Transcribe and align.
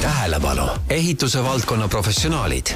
tähelepanu, 0.00 0.62
ehituse 0.90 1.44
valdkonna 1.44 1.88
professionaalid. 1.88 2.66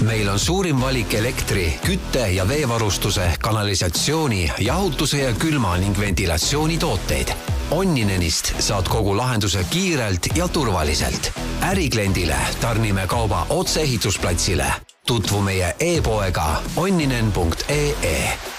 meil 0.00 0.28
on 0.28 0.38
suurim 0.38 0.80
valik 0.80 1.14
elektri, 1.14 1.78
kütte 1.86 2.28
ja 2.28 2.48
veevarustuse, 2.48 3.32
kanalisatsiooni, 3.40 4.52
jahutuse 4.58 5.18
ja 5.18 5.32
külma 5.32 5.76
ning 5.76 5.98
ventilatsiooni 6.00 6.78
tooteid. 6.78 7.32
Onninenist 7.70 8.52
saad 8.58 8.88
kogu 8.88 9.16
lahenduse 9.16 9.64
kiirelt 9.70 10.26
ja 10.34 10.48
turvaliselt. 10.48 11.32
ärikliendile 11.62 12.36
tarnime 12.60 13.06
kauba 13.06 13.46
otse 13.48 13.80
ehitusplatsile. 13.80 14.72
tutvu 15.06 15.40
meie 15.40 15.76
e-poega 15.80 16.62
onninen.ee 16.76 18.53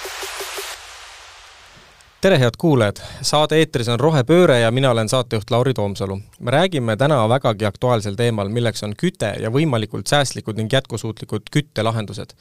tere, 2.25 2.39
head 2.41 2.55
kuulajad! 2.57 2.97
saade 3.21 3.57
eetris 3.61 3.89
on 3.93 3.99
Rohepööre 4.01 4.55
ja 4.57 4.71
mina 4.73 4.89
olen 4.89 5.09
saatejuht 5.09 5.51
Lauri 5.53 5.73
Toomsalu. 5.77 6.15
me 6.39 6.51
räägime 6.51 6.95
täna 6.97 7.19
vägagi 7.29 7.65
aktuaalsel 7.65 8.15
teemal, 8.17 8.49
milleks 8.49 8.81
on 8.83 8.95
küte 8.97 9.29
ja 9.39 9.51
võimalikult 9.53 10.09
säästlikud 10.09 10.57
ning 10.57 10.73
jätkusuutlikud 10.73 11.51
küttelahendused. 11.53 12.33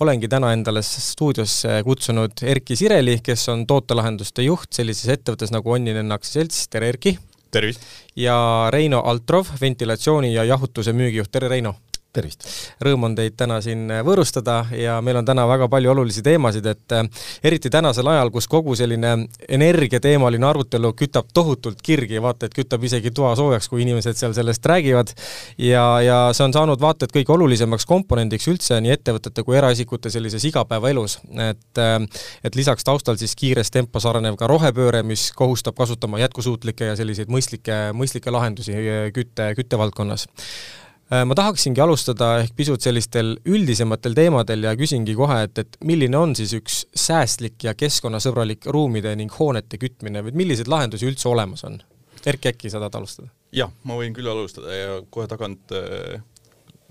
olengi 0.00 0.28
täna 0.28 0.50
endale 0.52 0.82
stuudiosse 0.82 1.82
kutsunud 1.84 2.42
Erki 2.42 2.76
Sireli, 2.76 3.20
kes 3.22 3.48
on 3.48 3.66
tootelahenduste 3.66 4.42
juht 4.42 4.72
sellises 4.72 5.14
ettevõttes 5.14 5.54
nagu 5.54 5.76
Onninen 5.78 6.12
Aktsiaselts, 6.12 6.66
tere 6.68 6.88
Erki! 6.88 7.18
tervist! 7.50 7.86
ja 8.16 8.66
Reino 8.70 9.00
Altrov, 9.00 9.46
ventilatsiooni 9.60 10.34
ja 10.34 10.44
jahutuse 10.44 10.92
müügijuht, 10.92 11.30
tere 11.30 11.48
Reino! 11.48 11.76
Tervist! 12.12 12.46
Rõõm 12.84 13.06
on 13.08 13.14
teid 13.18 13.36
täna 13.38 13.60
siin 13.64 13.86
võõrustada 14.06 14.62
ja 14.76 14.98
meil 15.04 15.20
on 15.20 15.26
täna 15.28 15.46
väga 15.48 15.68
palju 15.72 15.92
olulisi 15.92 16.22
teemasid, 16.26 16.66
et 16.70 16.94
äh, 16.96 17.26
eriti 17.46 17.70
tänasel 17.72 18.08
ajal, 18.10 18.32
kus 18.34 18.48
kogu 18.50 18.74
selline 18.78 19.12
energiateemaline 19.48 20.46
arutelu 20.46 20.92
kütab 20.98 21.30
tohutult 21.34 21.82
kirgi, 21.82 22.20
vaata 22.22 22.48
et 22.48 22.56
kütab 22.56 22.84
isegi 22.86 23.12
toa 23.14 23.34
soojaks, 23.38 23.68
kui 23.70 23.84
inimesed 23.84 24.18
seal 24.18 24.34
sellest 24.36 24.66
räägivad, 24.66 25.14
ja, 25.58 25.84
ja 26.04 26.18
see 26.36 26.46
on 26.48 26.56
saanud 26.56 26.82
vaata 26.82 27.08
et 27.08 27.14
kõige 27.14 27.34
olulisemaks 27.36 27.86
komponendiks 27.88 28.48
üldse 28.50 28.80
nii 28.82 28.94
ettevõtete 28.96 29.44
kui 29.46 29.58
eraisikute 29.60 30.12
sellises 30.12 30.44
igapäevaelus, 30.50 31.20
et 31.50 31.82
äh, 31.82 31.98
et 32.44 32.56
lisaks 32.58 32.84
taustal 32.86 33.18
siis 33.20 33.34
kiires 33.38 33.70
tempos 33.70 34.06
arenev 34.08 34.36
ka 34.40 34.48
rohepööre, 34.50 35.02
mis 35.06 35.30
kohustab 35.36 35.78
kasutama 35.78 36.20
jätkusuutlikke 36.22 36.90
ja 36.92 36.98
selliseid 36.98 37.30
mõistlikke, 37.32 37.80
mõistlikke 37.96 38.32
lahendusi 38.34 38.76
kütte, 39.14 39.52
küttevaldkonnas. 39.58 40.26
Äh, 40.26 40.89
ma 41.10 41.34
tahaksingi 41.34 41.82
alustada 41.82 42.26
ehk 42.44 42.52
pisut 42.58 42.84
sellistel 42.84 43.32
üldisematel 43.50 44.14
teemadel 44.14 44.68
ja 44.68 44.74
küsingi 44.78 45.16
kohe, 45.18 45.40
et, 45.48 45.58
et 45.58 45.78
milline 45.86 46.18
on 46.18 46.34
siis 46.38 46.52
üks 46.54 46.84
säästlik 46.94 47.66
ja 47.66 47.74
keskkonnasõbralik 47.74 48.68
ruumide 48.70 49.16
ning 49.18 49.34
hoonete 49.34 49.80
kütmine 49.82 50.22
või 50.26 50.36
milliseid 50.44 50.70
lahendusi 50.70 51.08
üldse 51.10 51.26
olemas 51.32 51.66
on? 51.66 51.80
Erki, 52.26 52.52
äkki 52.52 52.70
sa 52.70 52.78
tahad 52.78 53.00
alustada? 53.00 53.32
jah, 53.54 53.72
ma 53.82 53.96
võin 53.98 54.14
küll 54.14 54.30
alustada 54.30 54.76
ja 54.76 55.00
kohe 55.10 55.26
tagant 55.30 55.74
äh, 55.74 56.22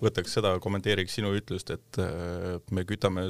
võtaks 0.03 0.36
seda, 0.36 0.58
kommenteeriks 0.64 1.16
sinu 1.20 1.31
ütlust, 1.38 1.72
et 1.72 2.00
äh, 2.04 2.58
me 2.76 2.83
kütame 2.88 3.30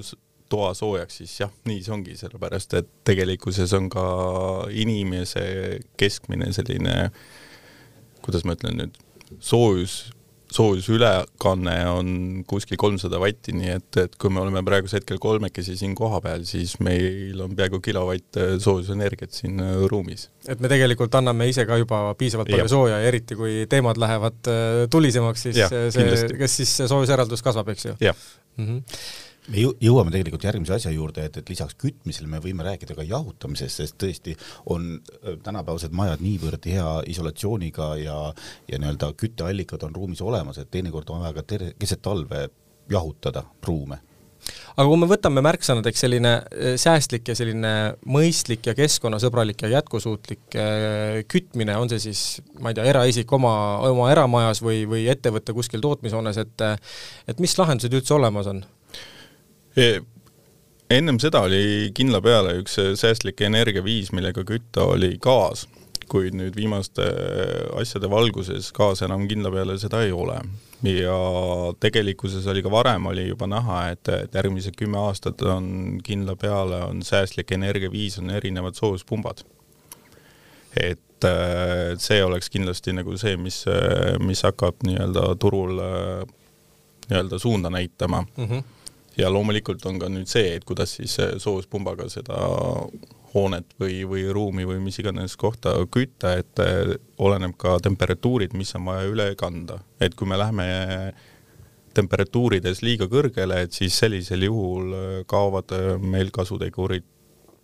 toa 0.50 0.72
soojaks, 0.74 1.20
siis 1.22 1.36
jah, 1.44 1.52
nii 1.70 1.84
see 1.86 1.94
ongi, 1.94 2.16
sellepärast 2.18 2.74
et 2.80 2.90
tegelikkuses 3.06 3.74
on 3.78 3.90
ka 3.94 4.06
inimese 4.74 5.44
keskmine 6.00 6.50
selline, 6.56 6.96
kuidas 8.26 8.46
ma 8.48 8.58
ütlen 8.58 8.81
nüüd, 8.81 8.98
soojus 9.46 10.08
soojusülekanne 10.53 11.75
on 11.92 12.09
kuskil 12.50 12.80
kolmsada 12.81 13.19
vatti, 13.22 13.53
nii 13.58 13.72
et, 13.75 14.00
et 14.02 14.17
kui 14.19 14.31
me 14.33 14.42
oleme 14.42 14.64
praegusel 14.66 15.00
hetkel 15.00 15.22
kolmekesi 15.22 15.78
siin 15.80 15.94
kohapeal, 15.97 16.44
siis 16.50 16.78
meil 16.83 17.39
on 17.44 17.56
peaaegu 17.58 17.81
kilovatt 17.86 18.39
soojusenergiat 18.64 19.36
siin 19.36 19.61
äh, 19.64 19.78
ruumis. 19.91 20.30
et 20.47 20.59
me 20.59 20.72
tegelikult 20.72 21.16
anname 21.19 21.50
ise 21.52 21.66
ka 21.69 21.78
juba 21.80 22.02
piisavalt 22.19 22.50
palju 22.50 22.66
ja. 22.66 22.73
sooja 22.73 23.00
ja 23.00 23.14
eriti, 23.14 23.38
kui 23.39 23.64
teemad 23.69 24.02
lähevad 24.02 24.52
äh, 24.52 24.83
tulisemaks, 24.91 25.47
siis 25.50 25.64
ja, 25.64 25.69
see, 25.69 26.30
kes 26.39 26.59
siis 26.61 26.75
soojuseraldus 26.89 27.45
kasvab, 27.45 27.73
eks 27.75 27.91
ju? 27.91 27.97
mm 28.00 28.66
-hmm 28.66 29.28
me 29.50 29.64
jõuame 29.81 30.14
tegelikult 30.14 30.45
järgmise 30.45 30.75
asja 30.78 30.92
juurde, 30.94 31.25
et, 31.25 31.39
et 31.42 31.50
lisaks 31.52 31.78
kütmisele 31.79 32.29
me 32.29 32.41
võime 32.44 32.66
rääkida 32.66 32.97
ka 32.97 33.06
jahutamisest, 33.07 33.81
sest 33.81 33.97
tõesti 34.01 34.35
on 34.74 34.91
äh, 35.00 35.40
tänapäevased 35.46 35.96
majad 35.96 36.24
niivõrd 36.25 36.69
hea 36.69 36.90
isolatsiooniga 37.13 37.94
ja, 38.03 38.19
ja 38.69 38.81
nii-öelda 38.81 39.13
kütteallikad 39.19 39.88
on 39.88 39.96
ruumis 39.96 40.22
olemas, 40.25 40.62
et 40.62 40.72
teinekord 40.72 41.09
on 41.13 41.25
vaja 41.25 41.40
ka 41.40 41.47
ter-, 41.53 41.72
keset 41.79 42.03
talve 42.06 42.47
jahutada 42.90 43.44
ruume 43.66 44.00
aga 44.79 44.85
kui 44.88 45.00
me 45.01 45.07
võtame 45.09 45.44
märksõnadeks 45.44 46.03
selline 46.06 46.31
äh, 46.40 46.74
säästlik 46.79 47.28
ja 47.31 47.35
selline 47.38 47.74
mõistlik 48.07 48.69
ja 48.69 48.75
keskkonnasõbralik 48.78 49.66
ja 49.66 49.74
jätkusuutlik 49.75 50.57
äh, 50.57 51.19
kütmine, 51.29 51.75
on 51.78 51.91
see 51.91 52.01
siis, 52.09 52.24
ma 52.62 52.72
ei 52.72 52.79
tea, 52.79 52.88
eraisik 52.91 53.31
oma, 53.35 53.53
oma 53.90 54.09
eramajas 54.13 54.63
või, 54.66 54.84
või 54.90 55.07
ettevõte 55.12 55.56
kuskil 55.57 55.84
tootmishoones, 55.84 56.40
et 56.45 56.68
et 57.29 57.41
mis 57.44 57.56
lahendused 57.59 57.94
üldse 57.94 58.16
olemas 58.16 58.50
on? 58.51 58.63
Ennem 60.90 61.19
seda 61.22 61.44
oli 61.45 61.91
kindla 61.95 62.22
peale 62.23 62.56
üks 62.62 62.79
säästlik 63.00 63.41
energiaviis, 63.45 64.13
millega 64.16 64.44
kütta 64.47 64.88
oli 64.90 65.16
gaas, 65.22 65.67
kuid 66.09 66.34
nüüd 66.38 66.56
viimaste 66.57 67.06
asjade 67.78 68.09
valguses 68.09 68.72
gaas 68.75 69.03
enam 69.06 69.28
kindla 69.29 69.51
peale 69.53 69.78
seda 69.81 70.01
ei 70.06 70.16
ole. 70.16 70.39
ja 70.84 71.16
tegelikkuses 71.79 72.47
oli 72.47 72.63
ka 72.63 72.72
varem 72.72 73.06
oli 73.12 73.28
juba 73.28 73.47
näha, 73.51 73.89
et, 73.91 74.07
et 74.09 74.34
järgmised 74.34 74.78
kümme 74.79 74.97
aastat 74.97 75.41
on 75.41 76.00
kindla 76.03 76.35
peale, 76.39 76.81
on 76.88 77.03
säästlik 77.03 77.51
energiaviis, 77.51 78.19
on 78.19 78.29
erinevad 78.29 78.79
soojuspumbad. 78.79 79.44
et 80.79 81.28
see 82.00 82.23
oleks 82.23 82.50
kindlasti 82.50 82.94
nagu 82.95 83.18
see, 83.19 83.35
mis, 83.38 83.66
mis 84.23 84.44
hakkab 84.47 84.85
nii-öelda 84.88 85.35
turul 85.35 85.81
nii-öelda 87.09 87.39
suunda 87.39 87.69
näitama 87.69 88.22
mm. 88.38 88.45
-hmm 88.45 88.78
ja 89.19 89.30
loomulikult 89.31 89.85
on 89.90 90.00
ka 90.00 90.09
nüüd 90.12 90.30
see, 90.31 90.56
et 90.56 90.66
kuidas 90.68 90.96
siis 90.97 91.18
soojuspumbaga 91.44 92.07
seda 92.12 92.40
hoonet 93.34 93.74
või, 93.80 94.03
või 94.09 94.24
ruumi 94.34 94.66
või 94.68 94.80
mis 94.84 95.00
iganes 95.02 95.35
kohta 95.40 95.75
kütta, 95.91 96.35
et 96.41 96.62
eh, 96.63 96.96
oleneb 97.22 97.56
ka 97.59 97.78
temperatuurid, 97.84 98.56
mis 98.57 98.74
on 98.78 98.88
vaja 98.90 99.09
üle 99.09 99.30
kanda. 99.40 99.80
et 100.00 100.16
kui 100.16 100.28
me 100.28 100.38
läheme 100.40 100.66
temperatuurides 101.94 102.81
liiga 102.81 103.09
kõrgele, 103.12 103.63
et 103.66 103.74
siis 103.74 103.97
sellisel 103.97 104.47
juhul 104.47 104.94
eh, 104.94 105.24
kaovad 105.28 105.75
eh, 105.75 105.96
meil 106.00 106.31
kasutegurid 106.31 107.06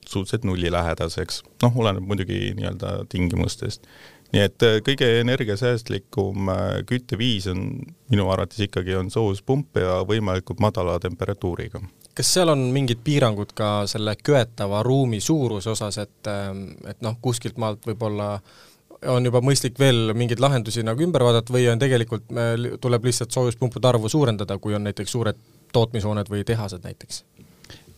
suhteliselt 0.06 0.44
nullilähedaseks. 0.46 1.44
noh, 1.64 1.78
oleneb 1.82 2.06
muidugi 2.06 2.54
nii-öelda 2.58 3.06
tingimustest 3.10 3.88
nii 4.36 4.44
et 4.44 4.66
äh, 4.68 4.78
kõige 4.84 5.08
energiasäästlikum 5.22 6.50
äh, 6.52 6.64
kütteviis 6.90 7.48
on 7.52 7.68
minu 8.12 8.28
arvates 8.34 8.60
ikkagi 8.68 8.98
on 9.00 9.12
soojuspump 9.14 9.80
ja 9.80 10.02
võimalikult 10.08 10.60
madala 10.64 10.98
temperatuuriga. 11.00 11.82
kas 12.16 12.34
seal 12.34 12.52
on 12.52 12.68
mingid 12.76 13.02
piirangud 13.04 13.56
ka 13.56 13.88
selle 13.92 14.16
köetava 14.24 14.84
ruumi 14.84 15.20
suuruse 15.20 15.72
osas, 15.72 15.98
et, 16.04 16.32
ähm, 16.32 16.68
et 16.88 17.02
noh, 17.06 17.18
kuskilt 17.22 17.58
maalt 17.62 17.88
võib-olla 17.88 18.40
on 19.12 19.26
juba 19.26 19.42
mõistlik 19.44 19.80
veel 19.80 20.14
mingeid 20.18 20.40
lahendusi 20.42 20.84
nagu 20.84 21.04
ümber 21.04 21.24
vaadata 21.24 21.54
või 21.54 21.68
on 21.70 21.80
tegelikult, 21.80 22.30
tuleb 22.82 23.06
lihtsalt 23.06 23.36
soojuspumpude 23.36 23.88
arvu 23.88 24.10
suurendada, 24.10 24.58
kui 24.58 24.74
on 24.76 24.88
näiteks 24.88 25.12
suured 25.12 25.40
tootmishooned 25.76 26.32
või 26.32 26.46
tehased 26.48 26.84
näiteks? 26.84 27.24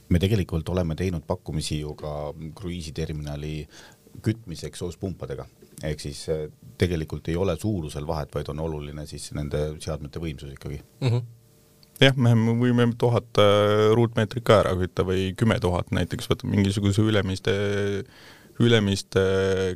me 0.09 0.19
tegelikult 0.23 0.69
oleme 0.69 0.95
teinud 0.95 1.23
pakkumisi 1.27 1.81
ju 1.81 1.93
ka 1.99 2.33
kruiisiterminali 2.55 3.67
kütmiseks 4.23 4.83
soojuspumpadega 4.83 5.45
ehk 5.85 6.01
siis 6.01 6.23
äh, 6.33 6.47
tegelikult 6.77 7.27
ei 7.29 7.35
ole 7.37 7.57
suurusel 7.59 8.07
vahet, 8.07 8.33
vaid 8.33 8.49
on 8.53 8.63
oluline 8.65 9.05
siis 9.09 9.29
nende 9.37 9.69
seadmete 9.83 10.21
võimsus 10.23 10.53
ikkagi. 10.53 10.81
Mm. 11.01 11.11
-hmm 11.11 11.27
jah, 12.01 12.17
me 12.17 12.33
võime 12.61 12.89
tuhat 12.99 13.39
äh, 13.41 13.91
ruutmeetrit 13.97 14.45
ka 14.45 14.61
ära 14.63 14.75
kütta 14.77 15.05
või 15.07 15.31
kümme 15.37 15.59
tuhat 15.59 15.89
näiteks, 15.95 16.29
võtame 16.29 16.57
mingisuguse 16.57 17.01
Ülemiste, 17.01 17.55
Ülemiste 18.61 19.23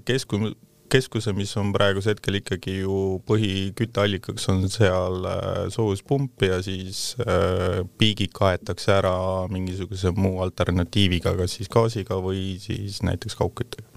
kesku-, 0.06 0.54
keskuse, 0.92 1.34
mis 1.34 1.54
on 1.58 1.72
praegusel 1.74 2.16
hetkel 2.16 2.40
ikkagi 2.42 2.82
ju 2.82 2.96
põhikütteallikaks 3.30 4.50
on 4.54 4.68
seal 4.72 5.28
äh, 5.30 5.70
soojuspump 5.74 6.46
ja 6.46 6.60
siis 6.66 7.16
äh, 7.26 7.82
piigid 7.98 8.36
kaetakse 8.38 8.94
ära 9.00 9.16
mingisuguse 9.52 10.14
muu 10.18 10.42
alternatiiviga, 10.46 11.36
kas 11.40 11.58
siis 11.60 11.72
gaasiga 11.72 12.20
või 12.22 12.60
siis 12.62 13.02
näiteks 13.08 13.40
kaugküttega 13.40 13.91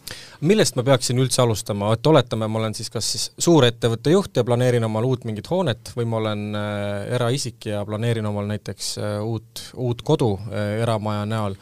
millest 0.44 0.76
ma 0.76 0.84
peaksin 0.86 1.18
üldse 1.22 1.42
alustama, 1.42 1.92
et 1.94 2.06
oletame, 2.06 2.48
ma 2.50 2.60
olen 2.60 2.76
siis 2.76 2.90
kas 2.92 3.08
siis 3.14 3.24
suurettevõtte 3.46 4.12
juht 4.12 4.36
ja 4.36 4.44
planeerin 4.46 4.84
omale 4.84 5.08
uut 5.08 5.24
mingit 5.28 5.48
hoonet 5.50 5.92
või 5.96 6.08
ma 6.10 6.20
olen 6.20 6.44
äh, 6.58 7.14
eraisik 7.16 7.70
ja 7.70 7.84
planeerin 7.88 8.26
omale 8.28 8.54
näiteks 8.54 8.90
äh, 8.98 9.16
uut, 9.24 9.64
uut 9.80 10.04
kodu 10.06 10.34
äh, 10.50 10.80
eramaja 10.84 11.24
näol, 11.28 11.56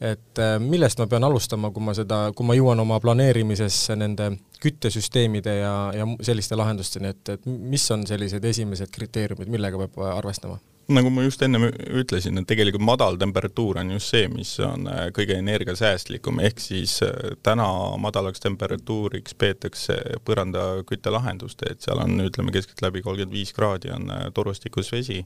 et 0.00 0.42
millest 0.62 1.00
ma 1.02 1.08
pean 1.10 1.26
alustama, 1.26 1.72
kui 1.74 1.82
ma 1.82 1.94
seda, 1.96 2.28
kui 2.36 2.46
ma 2.46 2.54
jõuan 2.54 2.78
oma 2.84 3.00
planeerimises 3.02 3.80
nende 3.98 4.30
küttesüsteemide 4.62 5.58
ja, 5.58 5.74
ja 5.94 6.06
selliste 6.22 6.58
lahendusteni, 6.58 7.10
et, 7.14 7.34
et 7.34 7.46
mis 7.46 7.84
on 7.94 8.06
sellised 8.06 8.44
esimesed 8.44 8.94
kriteeriumid, 8.94 9.50
millega 9.50 9.86
peab 9.86 10.02
arvestama? 10.14 10.60
Nagu 10.88 11.10
ma 11.12 11.22
just 11.26 11.42
ennem 11.44 11.66
ütlesin, 11.68 12.40
et 12.40 12.48
tegelikult 12.48 12.84
madal 12.84 13.18
temperatuur 13.20 13.80
on 13.82 13.90
just 13.96 14.14
see, 14.14 14.28
mis 14.32 14.54
on 14.64 14.88
äh, 14.88 15.08
kõige 15.16 15.36
energiasäästlikum, 15.36 16.40
ehk 16.44 16.62
siis 16.64 16.98
äh, 17.04 17.34
täna 17.44 17.66
madalaks 18.00 18.40
temperatuuriks 18.44 19.36
peetakse 19.38 19.98
põrandaküttelahendust, 20.28 21.66
et 21.68 21.84
seal 21.84 22.00
on, 22.04 22.16
ütleme 22.24 22.54
keskeltläbi 22.54 23.04
kolmkümmend 23.04 23.36
viis 23.36 23.52
kraadi 23.56 23.92
on 23.94 24.08
äh, 24.14 24.26
torvastikus 24.34 24.92
vesi. 24.94 25.22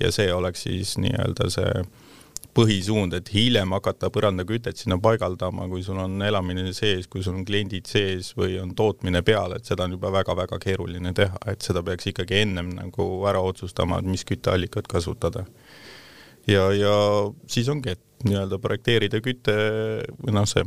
Ja 0.00 0.10
see 0.14 0.30
oleks 0.34 0.64
siis 0.66 0.96
nii-öelda 0.98 1.50
see 1.52 1.82
põhisuund, 2.56 3.14
et 3.16 3.30
hiljem 3.32 3.72
hakata 3.72 4.10
põrandakütet 4.12 4.80
sinna 4.80 4.98
paigaldama, 5.02 5.66
kui 5.70 5.84
sul 5.84 6.00
on 6.02 6.20
elamine 6.24 6.72
sees, 6.76 7.08
kui 7.08 7.24
sul 7.24 7.38
on 7.38 7.46
kliendid 7.48 7.88
sees 7.88 8.32
või 8.36 8.58
on 8.60 8.74
tootmine 8.76 9.22
peal, 9.24 9.56
et 9.56 9.68
seda 9.68 9.86
on 9.88 9.96
juba 9.96 10.12
väga-väga 10.12 10.58
keeruline 10.62 11.14
teha, 11.16 11.40
et 11.52 11.64
seda 11.64 11.82
peaks 11.86 12.10
ikkagi 12.12 12.42
ennem 12.42 12.74
nagu 12.76 13.08
ära 13.28 13.40
otsustama, 13.40 14.02
et 14.02 14.10
mis 14.12 14.26
kütteallikat 14.28 14.90
kasutada. 14.90 15.46
ja, 16.46 16.68
ja 16.76 16.94
siis 17.46 17.68
ongi, 17.72 17.96
et 17.96 18.26
nii-öelda 18.26 18.58
projekteerida 18.62 19.22
küte 19.24 19.54
või 20.20 20.36
noh, 20.36 20.46
see 20.46 20.66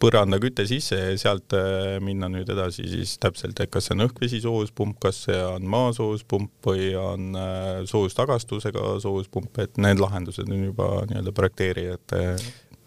põrandaküte 0.00 0.66
sisse 0.68 0.98
ja 0.98 1.14
sealt 1.20 1.54
äh, 1.56 1.96
minna 2.04 2.28
nüüd 2.32 2.50
edasi 2.52 2.86
siis 2.90 3.16
täpselt, 3.22 3.58
et 3.60 3.72
kas 3.72 3.88
see 3.88 3.96
on 3.96 4.06
õhk-vesi 4.06 4.42
soojuspump, 4.44 4.98
kas 5.02 5.24
see 5.28 5.38
on 5.46 5.66
maasoojuspump 5.72 6.68
või 6.70 6.90
on 7.00 7.32
äh, 7.38 7.82
soojustagastusega 7.88 8.96
soojuspump, 9.04 9.62
et 9.64 9.80
need 9.82 10.02
lahendused 10.02 10.48
on 10.48 10.68
juba 10.70 10.90
nii-öelda 11.10 11.34
projekteerijate 11.36 12.22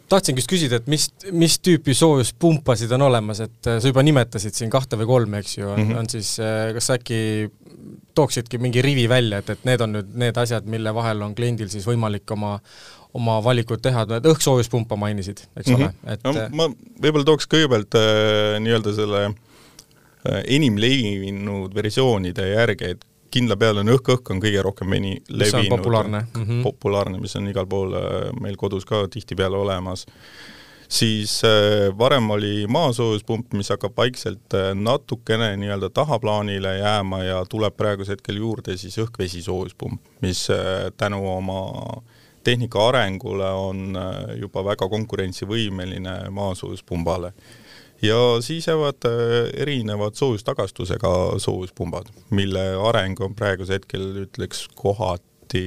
tahtsingi 0.10 0.42
just 0.42 0.50
küsida, 0.50 0.80
et 0.80 0.88
mis, 0.90 1.04
mis 1.38 1.60
tüüpi 1.62 1.94
soojuspumpasid 1.94 2.90
on 2.98 3.04
olemas, 3.06 3.44
et 3.46 3.70
äh, 3.70 3.78
sa 3.78 3.92
juba 3.92 4.04
nimetasid 4.06 4.58
siin 4.58 4.72
kahte 4.74 4.98
või 4.98 5.10
kolme, 5.10 5.44
eks 5.44 5.58
ju, 5.60 5.68
on 5.70 5.78
mm, 5.78 5.90
-hmm. 5.92 6.00
on 6.02 6.10
siis, 6.10 6.36
kas 6.76 6.90
äkki 6.98 7.20
tooksidki 8.18 8.58
mingi 8.58 8.82
rivi 8.84 9.06
välja, 9.10 9.40
et, 9.40 9.50
et 9.54 9.68
need 9.70 9.82
on 9.86 9.94
nüüd 9.96 10.16
need 10.20 10.38
asjad, 10.42 10.66
mille 10.70 10.94
vahel 10.96 11.22
on 11.24 11.36
kliendil 11.38 11.70
siis 11.72 11.86
võimalik 11.88 12.32
oma 12.36 12.58
oma 13.18 13.40
valikud 13.44 13.82
teha, 13.82 14.06
et 14.18 14.28
õhksoojuspumpa 14.30 14.98
mainisid, 15.00 15.44
eks 15.58 15.70
mm 15.70 15.76
-hmm. 15.76 15.84
ole, 15.84 16.14
et 16.14 16.24
no 16.24 16.34
ma 16.54 16.68
võib-olla 17.02 17.26
tooks 17.26 17.50
kõigepealt 17.50 17.98
äh, 17.98 18.58
nii-öelda 18.62 18.94
selle 18.96 19.24
äh, 19.26 20.44
enim 20.46 20.78
levinud 20.78 21.74
versioonide 21.76 22.52
järgi, 22.52 22.94
et 22.94 23.06
kindla 23.34 23.58
peale 23.58 23.84
on 23.84 23.92
õhk-õhk 23.96 24.32
on 24.34 24.42
kõige 24.42 24.62
rohkem 24.66 24.94
eni 24.94 25.18
levinud, 25.30 25.70
populaarne 25.70 26.22
mm, 26.22 26.46
-hmm. 26.46 26.62
populaarne, 26.64 27.20
mis 27.20 27.36
on 27.36 27.50
igal 27.50 27.68
pool 27.68 27.98
äh, 27.98 28.30
meil 28.42 28.58
kodus 28.58 28.86
ka 28.86 29.08
tihtipeale 29.08 29.58
olemas, 29.58 30.06
siis 30.90 31.42
äh, 31.44 31.90
varem 31.98 32.30
oli 32.30 32.68
maasoojuspump, 32.68 33.54
mis 33.54 33.70
hakkab 33.70 33.98
vaikselt 33.98 34.54
äh, 34.54 34.74
natukene 34.76 35.56
nii-öelda 35.58 35.90
tahaplaanile 35.90 36.78
jääma 36.78 37.24
ja 37.24 37.44
tuleb 37.50 37.78
praegusel 37.78 38.18
hetkel 38.18 38.38
juurde 38.38 38.78
siis 38.78 38.98
õhk-vesi 38.98 39.42
soojuspump, 39.42 40.02
mis 40.22 40.50
äh, 40.50 40.92
tänu 40.98 41.26
oma 41.38 41.62
äh, 41.98 42.19
tehnika 42.44 42.88
arengule 42.90 43.50
on 43.52 43.98
äh, 43.98 44.38
juba 44.40 44.64
väga 44.66 44.90
konkurentsivõimeline 44.90 46.30
maasoojuspunbale. 46.36 47.34
ja 48.02 48.18
siis 48.42 48.68
jäävad 48.68 49.06
äh, 49.06 49.50
erinevad 49.62 50.16
soojustagastusega 50.16 51.40
soojuspumbad, 51.40 52.12
mille 52.30 52.66
areng 52.90 53.22
on 53.22 53.36
praegusel 53.36 53.80
hetkel, 53.80 54.26
ütleks, 54.26 54.68
kohati 54.76 55.66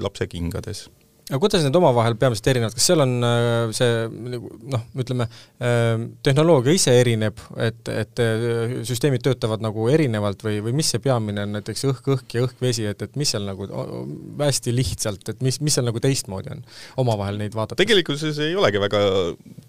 lapsekingades 0.00 0.88
aga 1.30 1.40
kuidas 1.40 1.62
need 1.64 1.76
omavahel 1.78 2.16
peamiselt 2.20 2.48
erinevad, 2.52 2.74
kas 2.76 2.86
seal 2.90 3.00
on 3.00 3.12
äh, 3.24 3.70
see 3.76 3.92
nagu 4.34 4.50
noh, 4.74 4.82
ütleme, 5.00 5.26
äh, 5.64 5.94
tehnoloogia 6.26 6.74
ise 6.76 6.92
erineb, 7.00 7.40
et, 7.64 7.80
et 7.88 8.20
äh, 8.20 8.74
süsteemid 8.84 9.24
töötavad 9.24 9.64
nagu 9.64 9.86
erinevalt 9.92 10.44
või, 10.44 10.58
või 10.66 10.76
mis 10.80 10.92
see 10.92 11.00
peamine 11.04 11.46
on, 11.46 11.56
näiteks 11.56 11.86
õhk-õhk 11.88 12.36
ja 12.36 12.44
õhk-vesi, 12.44 12.84
et, 12.90 13.06
et 13.06 13.16
mis 13.20 13.32
seal 13.32 13.48
nagu 13.48 13.68
hästi 14.42 14.76
lihtsalt, 14.76 15.32
et 15.32 15.40
mis, 15.44 15.62
mis 15.64 15.78
seal 15.78 15.88
nagu 15.88 16.02
teistmoodi 16.04 16.52
on, 16.58 16.60
omavahel 17.00 17.40
neid 17.40 17.56
vaadata? 17.56 17.80
tegelikkuses 17.80 18.44
ei 18.44 18.52
olegi 18.60 18.84
väga, 18.84 19.00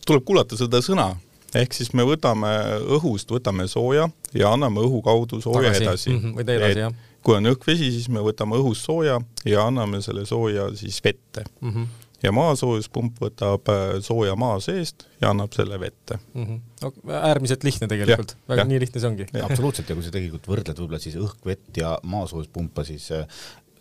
tuleb 0.04 0.28
kuulata 0.28 0.60
seda 0.60 0.84
sõna, 0.84 1.14
ehk 1.56 1.78
siis 1.78 1.96
me 1.96 2.04
võtame 2.04 2.52
õhust, 2.98 3.32
võtame 3.32 3.70
sooja 3.72 4.10
ja 4.36 4.52
anname 4.52 4.84
õhu 4.84 5.00
kaudu 5.06 5.40
sooja 5.40 5.72
Tagasi. 5.72 5.88
edasi 5.88 6.10
mm. 6.12 6.20
-hmm, 6.20 6.36
või 6.36 6.60
edasi, 6.60 6.88
jah 6.90 7.04
kui 7.26 7.38
on 7.40 7.50
õhkvesi, 7.50 7.92
siis 7.94 8.10
me 8.14 8.24
võtame 8.24 8.58
õhust 8.60 8.86
sooja 8.86 9.20
ja 9.48 9.66
anname 9.66 10.02
selle 10.06 10.26
sooja 10.30 10.70
siis 10.78 11.02
vette 11.04 11.46
mm. 11.62 11.72
-hmm. 11.72 11.88
ja 12.24 12.32
maasoojuspump 12.36 13.22
võtab 13.22 13.72
äh, 13.74 13.84
sooja 14.06 14.36
maa 14.40 14.60
seest 14.64 15.08
ja 15.22 15.32
annab 15.34 15.54
selle 15.58 15.80
vette 15.82 16.20
mm. 16.34 16.46
-hmm. 16.46 16.60
No, 16.82 16.92
äärmiselt 17.22 17.64
lihtne 17.64 17.88
tegelikult, 17.88 18.36
väga 18.50 18.62
ja. 18.62 18.68
nii 18.70 18.80
lihtne 18.80 19.02
see 19.02 19.10
ongi. 19.10 19.28
absoluutselt 19.44 19.90
ja 19.90 19.96
kui 19.96 20.06
sa 20.06 20.14
tegelikult 20.14 20.50
võrdled 20.52 20.82
võib-olla 20.82 21.02
siis 21.02 21.16
õhkvett 21.16 21.82
ja 21.82 21.96
maasoojuspumpa, 22.04 22.84
siis 22.84 23.10
äh, 23.12 23.26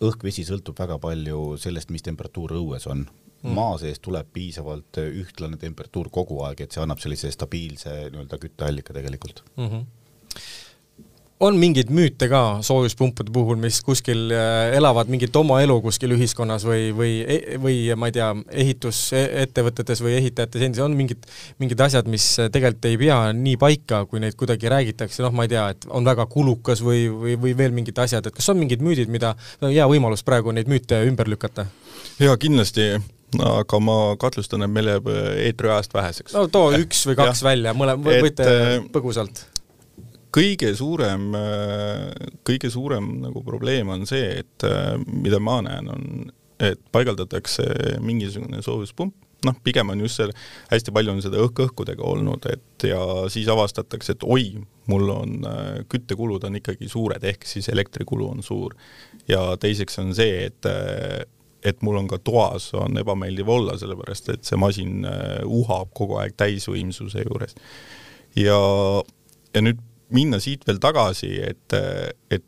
õhk-vesi 0.01 0.45
sõltub 0.47 0.79
väga 0.79 0.97
palju 0.99 1.57
sellest, 1.61 1.91
mis 1.93 2.03
temperatuur 2.03 2.55
õues 2.57 2.87
on 2.89 3.05
mm. 3.05 3.53
maa 3.53 3.77
sees 3.77 4.01
tuleb 4.01 4.31
piisavalt 4.33 4.97
äh, 5.03 5.11
ühtlane 5.21 5.61
temperatuur 5.61 6.09
kogu 6.09 6.41
aeg, 6.47 6.65
et 6.65 6.71
see 6.71 6.81
annab 6.81 7.03
sellise 7.03 7.31
stabiilse 7.31 7.93
nii-öelda 8.09 8.41
kütteallika 8.41 8.97
tegelikult 8.97 9.45
mm. 9.55 9.69
-hmm 9.69 9.85
on 11.43 11.57
mingeid 11.59 11.89
müüte 11.91 12.29
ka 12.31 12.41
soojuspumpude 12.63 13.31
puhul, 13.35 13.57
mis 13.59 13.81
kuskil 13.83 14.29
äh, 14.31 14.75
elavad 14.77 15.09
mingit 15.11 15.35
oma 15.35 15.57
elu 15.63 15.75
kuskil 15.83 16.13
ühiskonnas 16.15 16.63
või, 16.67 16.93
või, 16.95 17.11
e-, 17.27 17.57
või 17.61 17.79
ma 17.99 18.07
ei 18.07 18.15
tea, 18.15 18.29
ehitusettevõtetes 18.63 20.03
või 20.05 20.15
ehitajate 20.21 20.61
sees 20.61 20.79
on 20.83 20.95
mingid, 20.95 21.25
mingid 21.59 21.81
asjad, 21.83 22.07
mis 22.11 22.27
tegelikult 22.39 22.87
ei 22.87 22.99
pea 23.01 23.17
nii 23.35 23.57
paika, 23.59 24.05
kui 24.07 24.23
neid 24.23 24.37
kuidagi 24.39 24.71
räägitakse, 24.71 25.25
noh, 25.25 25.33
ma 25.35 25.47
ei 25.47 25.51
tea, 25.51 25.65
et 25.75 25.87
on 25.91 26.07
väga 26.07 26.27
kulukas 26.31 26.83
või, 26.85 27.09
või, 27.11 27.35
või 27.41 27.55
veel 27.57 27.75
mingid 27.75 27.99
asjad, 27.99 28.29
et 28.29 28.35
kas 28.35 28.47
on 28.53 28.61
mingid 28.61 28.85
müüdid, 28.85 29.11
mida, 29.11 29.33
hea 29.65 29.89
võimalus 29.91 30.23
praegu 30.23 30.55
neid 30.55 30.71
müüte 30.71 31.03
ümber 31.09 31.27
lükata? 31.31 31.67
jaa, 32.21 32.37
kindlasti 32.39 32.93
no 33.35 33.57
aga 33.59 33.81
ma 33.83 33.97
kahtlustan, 34.21 34.63
et 34.63 34.71
meil 34.71 34.87
jääb 34.93 35.11
eetriajast 35.49 35.91
väheseks. 35.97 36.37
no 36.37 36.47
too 36.47 36.71
üks 36.79 37.03
või 37.09 37.19
kaks 37.19 37.43
ja. 37.43 37.49
välja, 37.49 37.75
mõle-, 37.75 37.97
võite 37.99 38.47
põgusalt 38.95 39.43
kõige 40.35 40.71
suurem, 40.75 41.29
kõige 42.47 42.71
suurem 42.73 43.11
nagu 43.23 43.43
probleem 43.45 43.91
on 43.93 44.07
see, 44.09 44.41
et 44.41 44.65
mida 45.07 45.39
ma 45.43 45.61
näen, 45.63 45.91
on, 45.91 46.25
et 46.59 46.81
paigaldatakse 46.91 47.65
mingisugune 48.03 48.59
soojuspump, 48.65 49.15
noh, 49.45 49.57
pigem 49.63 49.91
on 49.93 50.01
just 50.03 50.19
see, 50.19 50.33
hästi 50.71 50.93
palju 50.95 51.13
on 51.13 51.21
seda 51.23 51.39
õhk-õhkudega 51.43 52.03
olnud, 52.07 52.47
et 52.51 52.87
ja 52.89 52.99
siis 53.31 53.47
avastatakse, 53.51 54.15
et 54.15 54.25
oi, 54.27 54.49
mul 54.91 55.11
on 55.13 55.47
küttekulud 55.91 56.43
on 56.47 56.59
ikkagi 56.59 56.89
suured, 56.91 57.23
ehk 57.23 57.47
siis 57.47 57.69
elektrikulu 57.73 58.29
on 58.33 58.43
suur. 58.45 58.75
ja 59.27 59.55
teiseks 59.61 59.99
on 60.03 60.13
see, 60.17 60.49
et 60.49 60.71
et 61.65 61.81
mul 61.81 61.97
on 61.97 62.07
ka 62.07 62.19
toas, 62.21 62.67
on 62.77 62.97
ebameeldiv 63.01 63.47
olla, 63.49 63.73
sellepärast 63.81 64.29
et 64.35 64.43
see 64.45 64.57
masin 64.61 65.05
uhab 65.45 65.89
kogu 65.97 66.19
aeg 66.21 66.35
täisvõimsuse 66.37 67.25
juures. 67.25 67.55
ja, 68.37 68.59
ja 69.55 69.63
nüüd 69.65 69.81
minna 70.13 70.39
siit 70.43 70.65
veel 70.67 70.79
tagasi, 70.81 71.31
et, 71.41 71.75
et 72.31 72.45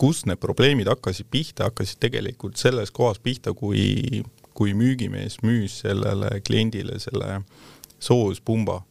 kust 0.00 0.26
need 0.28 0.40
probleemid 0.40 0.88
hakkasid 0.90 1.28
pihta, 1.32 1.70
hakkasid 1.70 2.00
tegelikult 2.02 2.60
selles 2.60 2.92
kohas 2.94 3.20
pihta, 3.22 3.54
kui, 3.56 4.22
kui 4.56 4.74
müügimees 4.76 5.40
müüs 5.44 5.80
sellele 5.84 6.40
kliendile 6.46 6.98
selle 7.02 7.42
soojuspumba. 8.00 8.82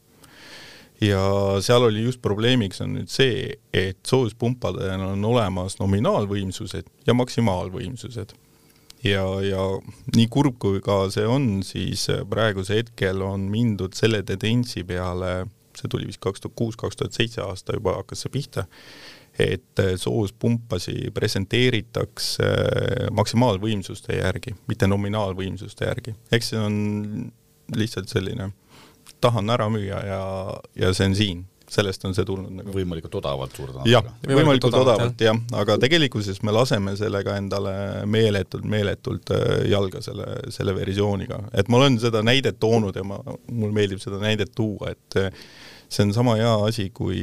ja 1.02 1.22
seal 1.64 1.86
oli 1.88 2.04
just 2.04 2.22
probleemiks 2.22 2.82
on 2.84 2.98
nüüd 2.98 3.10
see, 3.10 3.54
et 3.74 4.00
soojuspumpadel 4.06 5.00
on 5.00 5.26
olemas 5.26 5.78
nominaalvõimsused 5.80 6.90
ja 7.08 7.16
maksimaalvõimsused 7.16 8.34
ja, 9.04 9.24
ja 9.44 9.64
nii 10.16 10.28
kurb 10.32 10.58
kui 10.60 10.82
ka 10.84 11.06
see 11.14 11.28
on, 11.28 11.62
siis 11.64 12.08
praegusel 12.30 12.82
hetkel 12.82 13.24
on 13.24 13.48
mindud 13.52 13.96
selle 13.98 14.22
tendentsi 14.28 14.84
peale 14.88 15.48
see 15.80 15.92
tuli 15.92 16.10
vist 16.10 16.22
kaks 16.24 16.44
tuhat 16.44 16.58
kuus, 16.60 16.78
kaks 16.80 17.00
tuhat 17.00 17.16
seitse 17.16 17.42
aasta 17.46 17.78
juba 17.78 17.98
hakkas 18.00 18.26
see 18.26 18.34
pihta, 18.34 18.66
et 19.40 19.80
äh, 19.80 19.94
soospumpasi 20.00 21.12
presenteeritakse 21.16 22.48
äh, 22.48 23.06
maksimaalvõimsuste 23.16 24.20
järgi, 24.20 24.56
mitte 24.68 24.90
nominaalvõimsuste 24.90 25.88
järgi. 25.88 26.16
eks 26.32 26.52
see 26.54 26.60
on 26.60 26.76
lihtsalt 27.76 28.10
selline, 28.12 28.52
tahan 29.22 29.50
ära 29.54 29.70
müüa 29.72 30.02
ja, 30.06 30.26
ja 30.80 30.92
see 30.94 31.10
on 31.12 31.18
siin. 31.18 31.48
Sellest 31.70 32.02
on 32.08 32.16
see 32.18 32.26
tulnud 32.26 32.50
nagu. 32.50 32.72
Võimalikult 32.74 33.14
odavalt 33.20 33.54
suure 33.54 33.76
tõenäosusega. 33.76 34.14
jah, 34.26 34.38
võimalikult 34.40 34.74
odavalt 34.80 35.20
jah, 35.22 35.38
aga 35.54 35.76
tegelikkuses 35.78 36.42
me 36.42 36.56
laseme 36.56 36.96
sellega 36.98 37.36
endale 37.38 37.74
meeletult, 38.10 38.66
meeletult 38.66 39.30
äh, 39.36 39.44
jalga 39.70 40.02
selle, 40.02 40.26
selle 40.56 40.74
versiooniga, 40.74 41.44
et 41.54 41.70
ma 41.70 41.78
olen 41.78 42.00
seda 42.02 42.24
näidet 42.26 42.58
toonud 42.60 42.98
ja 42.98 43.06
ma, 43.06 43.22
mulle 43.52 43.76
meeldib 43.78 44.02
seda 44.02 44.18
näidet 44.24 44.56
tuua, 44.58 44.96
et 44.96 45.20
see 45.90 46.06
on 46.06 46.14
sama 46.14 46.36
hea 46.38 46.52
asi, 46.68 46.90
kui, 46.94 47.20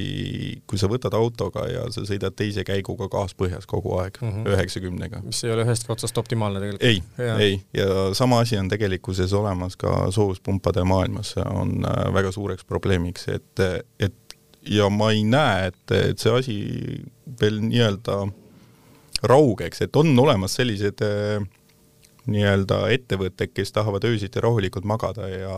kui 0.67 0.79
sa 0.81 0.89
võtad 0.91 1.15
autoga 1.15 1.67
ja 1.71 1.85
sa 1.95 2.03
sõidad 2.09 2.35
teise 2.37 2.65
käiguga 2.67 3.09
gaas 3.13 3.35
põhjas 3.39 3.69
kogu 3.71 3.95
aeg, 4.01 4.19
mhm. 4.23 4.47
üheksakümnega 4.51 5.21
mm. 5.21 5.23
-hmm. 5.23 5.35
mis 5.35 5.45
ei 5.45 5.55
ole 5.55 5.67
ühestki 5.67 5.93
otsast 5.95 6.19
optimaalne 6.19 6.61
tegelikult. 6.61 6.83
ei, 6.83 7.03
ei, 7.47 7.61
ja 7.77 8.15
sama 8.15 8.41
asi 8.43 8.59
on 8.59 8.69
tegelikkuses 8.69 9.33
olemas 9.33 9.77
ka 9.77 10.11
soojuspumpade 10.11 10.85
maailmas, 10.85 11.37
see 11.37 11.45
on 11.47 11.79
äh, 11.87 12.15
väga 12.15 12.33
suureks 12.33 12.65
probleemiks, 12.65 13.29
et, 13.29 13.65
et 14.01 14.39
ja 14.67 14.89
ma 14.91 15.13
ei 15.15 15.23
näe, 15.25 15.71
et, 15.71 15.95
et 16.11 16.19
see 16.19 16.35
asi 16.35 16.57
veel 17.41 17.61
nii-öelda 17.63 18.27
raugeks, 19.23 19.83
et 19.87 19.97
on 19.97 20.11
olemas 20.19 20.59
sellised 20.59 21.03
äh, 21.07 21.47
nii-öelda 22.27 22.83
ettevõtted, 22.95 23.53
kes 23.55 23.73
tahavad 23.73 24.05
öösiti 24.09 24.41
rahulikult 24.43 24.85
magada 24.85 25.29
ja 25.31 25.57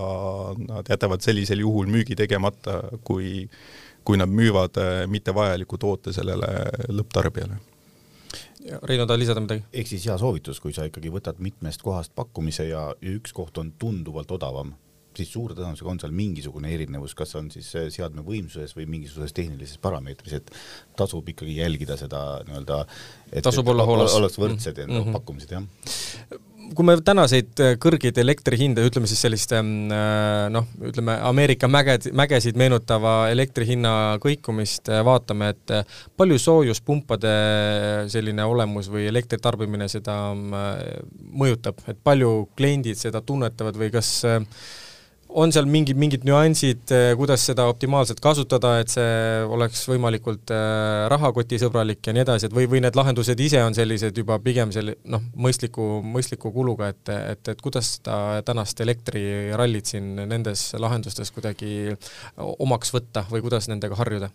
nad 0.69 0.89
jätavad 0.89 1.25
sellisel 1.25 1.65
juhul 1.65 1.89
müügi 1.91 2.17
tegemata, 2.19 2.83
kui 3.05 3.49
kui 4.09 4.17
nad 4.17 4.31
müüvad 4.33 4.79
äh, 4.81 5.03
mittevajaliku 5.11 5.77
toote 5.77 6.15
sellele 6.17 6.49
lõpptarbijale. 6.89 7.59
Reino, 8.89 9.05
tahad 9.07 9.21
lisada 9.21 9.43
midagi? 9.45 9.63
ehk 9.73 9.89
siis 9.91 10.07
hea 10.09 10.17
soovitus, 10.21 10.61
kui 10.65 10.73
sa 10.77 10.87
ikkagi 10.89 11.13
võtad 11.13 11.39
mitmest 11.45 11.85
kohast 11.85 12.15
pakkumise 12.17 12.71
ja 12.71 12.89
üks 13.15 13.37
koht 13.37 13.61
on 13.61 13.71
tunduvalt 13.81 14.33
odavam, 14.35 14.73
siis 15.17 15.31
suure 15.33 15.57
tõenäosusega 15.57 15.93
on 15.93 16.01
seal 16.03 16.17
mingisugune 16.17 16.73
erinevus, 16.75 17.15
kas 17.19 17.37
on 17.39 17.53
siis 17.53 17.69
seadme 17.95 18.25
võimsuses 18.27 18.75
või 18.77 18.89
mingisuguses 18.97 19.37
tehnilises 19.37 19.81
parameetris, 19.85 20.41
et 20.41 20.53
tasub 20.99 21.29
ikkagi 21.33 21.59
jälgida 21.61 21.97
seda 22.01 22.43
nii-öelda 22.49 22.83
tasub 23.45 23.73
olla 23.73 23.87
hoolas. 23.89 24.17
oleks 24.19 24.41
võrdsed 24.41 24.85
mm 24.85 25.01
-hmm. 25.01 25.17
pakkumised, 25.17 25.57
jah 25.57 26.39
kui 26.77 26.87
me 26.87 26.97
tänaseid 27.05 27.61
äh, 27.63 27.75
kõrgeid 27.81 28.19
elektrihinde, 28.21 28.83
ütleme 28.89 29.09
siis 29.11 29.21
sellist 29.25 29.53
ähm, 29.57 29.91
äh, 29.95 30.47
noh, 30.53 30.67
ütleme 30.91 31.17
Ameerika 31.29 31.69
mäged, 31.71 32.09
mägesid 32.17 32.59
meenutava 32.61 33.15
elektri 33.33 33.69
hinna 33.71 33.93
kõikumist 34.23 34.91
äh, 34.93 35.03
vaatame, 35.07 35.53
et 35.55 35.75
palju 36.19 36.39
soojuspumpade 36.43 37.33
selline 38.13 38.45
olemus 38.49 38.91
või 38.93 39.07
elektri 39.11 39.41
tarbimine 39.43 39.89
seda 39.91 40.19
mõjutab, 40.35 41.81
et 41.89 41.99
palju 42.05 42.49
kliendid 42.59 42.99
seda 43.01 43.23
tunnetavad 43.25 43.79
või 43.79 43.93
kas 43.95 44.13
äh, 44.29 44.43
on 45.29 45.53
seal 45.53 45.69
mingid, 45.69 45.99
mingid 46.01 46.25
nüansid, 46.27 46.83
eh, 46.95 47.11
kuidas 47.19 47.45
seda 47.51 47.67
optimaalselt 47.69 48.21
kasutada, 48.25 48.79
et 48.81 48.93
see 48.93 49.45
oleks 49.49 49.85
võimalikult 49.91 50.53
eh, 50.55 51.05
rahakotisõbralik 51.13 52.01
ja 52.09 52.15
nii 52.17 52.25
edasi, 52.25 52.49
et 52.49 52.57
või, 52.57 52.69
või 52.71 52.83
need 52.85 52.97
lahendused 52.99 53.41
ise 53.45 53.61
on 53.65 53.77
sellised 53.77 54.17
juba 54.17 54.39
pigem 54.43 54.73
selli-, 54.75 54.97
noh, 55.13 55.25
mõistliku, 55.37 56.01
mõistliku 56.17 56.53
kuluga, 56.55 56.91
et, 56.95 57.15
et, 57.35 57.53
et 57.55 57.65
kuidas 57.65 57.97
seda 57.99 58.41
tänast 58.47 58.81
elektrirallit 58.85 59.95
siin 59.95 60.15
nendes 60.25 60.71
lahendustes 60.81 61.33
kuidagi 61.35 61.97
omaks 62.37 62.95
võtta 62.95 63.27
või 63.31 63.45
kuidas 63.45 63.69
nendega 63.71 63.99
harjuda? 64.01 64.33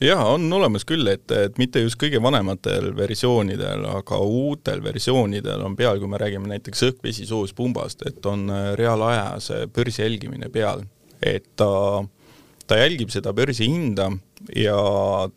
Jaa, 0.00 0.24
on 0.32 0.52
olemas 0.52 0.84
küll, 0.88 1.06
et, 1.10 1.30
et 1.30 1.58
mitte 1.60 1.82
just 1.84 1.98
kõige 2.00 2.20
vanematel 2.22 2.90
versioonidel, 2.96 3.86
aga 3.94 4.18
uutel 4.18 4.82
versioonidel 4.84 5.62
on 5.64 5.76
peal, 5.78 6.00
kui 6.00 6.10
me 6.10 6.20
räägime 6.20 6.50
näiteks 6.50 6.86
õhk-vesi-soojuspumbast, 6.88 8.06
et 8.10 8.26
on 8.26 8.48
äh, 8.50 8.72
reaalajas 8.80 9.50
börsi 9.74 10.02
jälgimine 10.02 10.50
peal. 10.52 10.84
et 11.24 11.46
ta, 11.56 12.04
ta 12.66 12.76
jälgib 12.76 13.08
seda 13.08 13.32
börsihinda 13.32 14.10
ja 14.56 14.76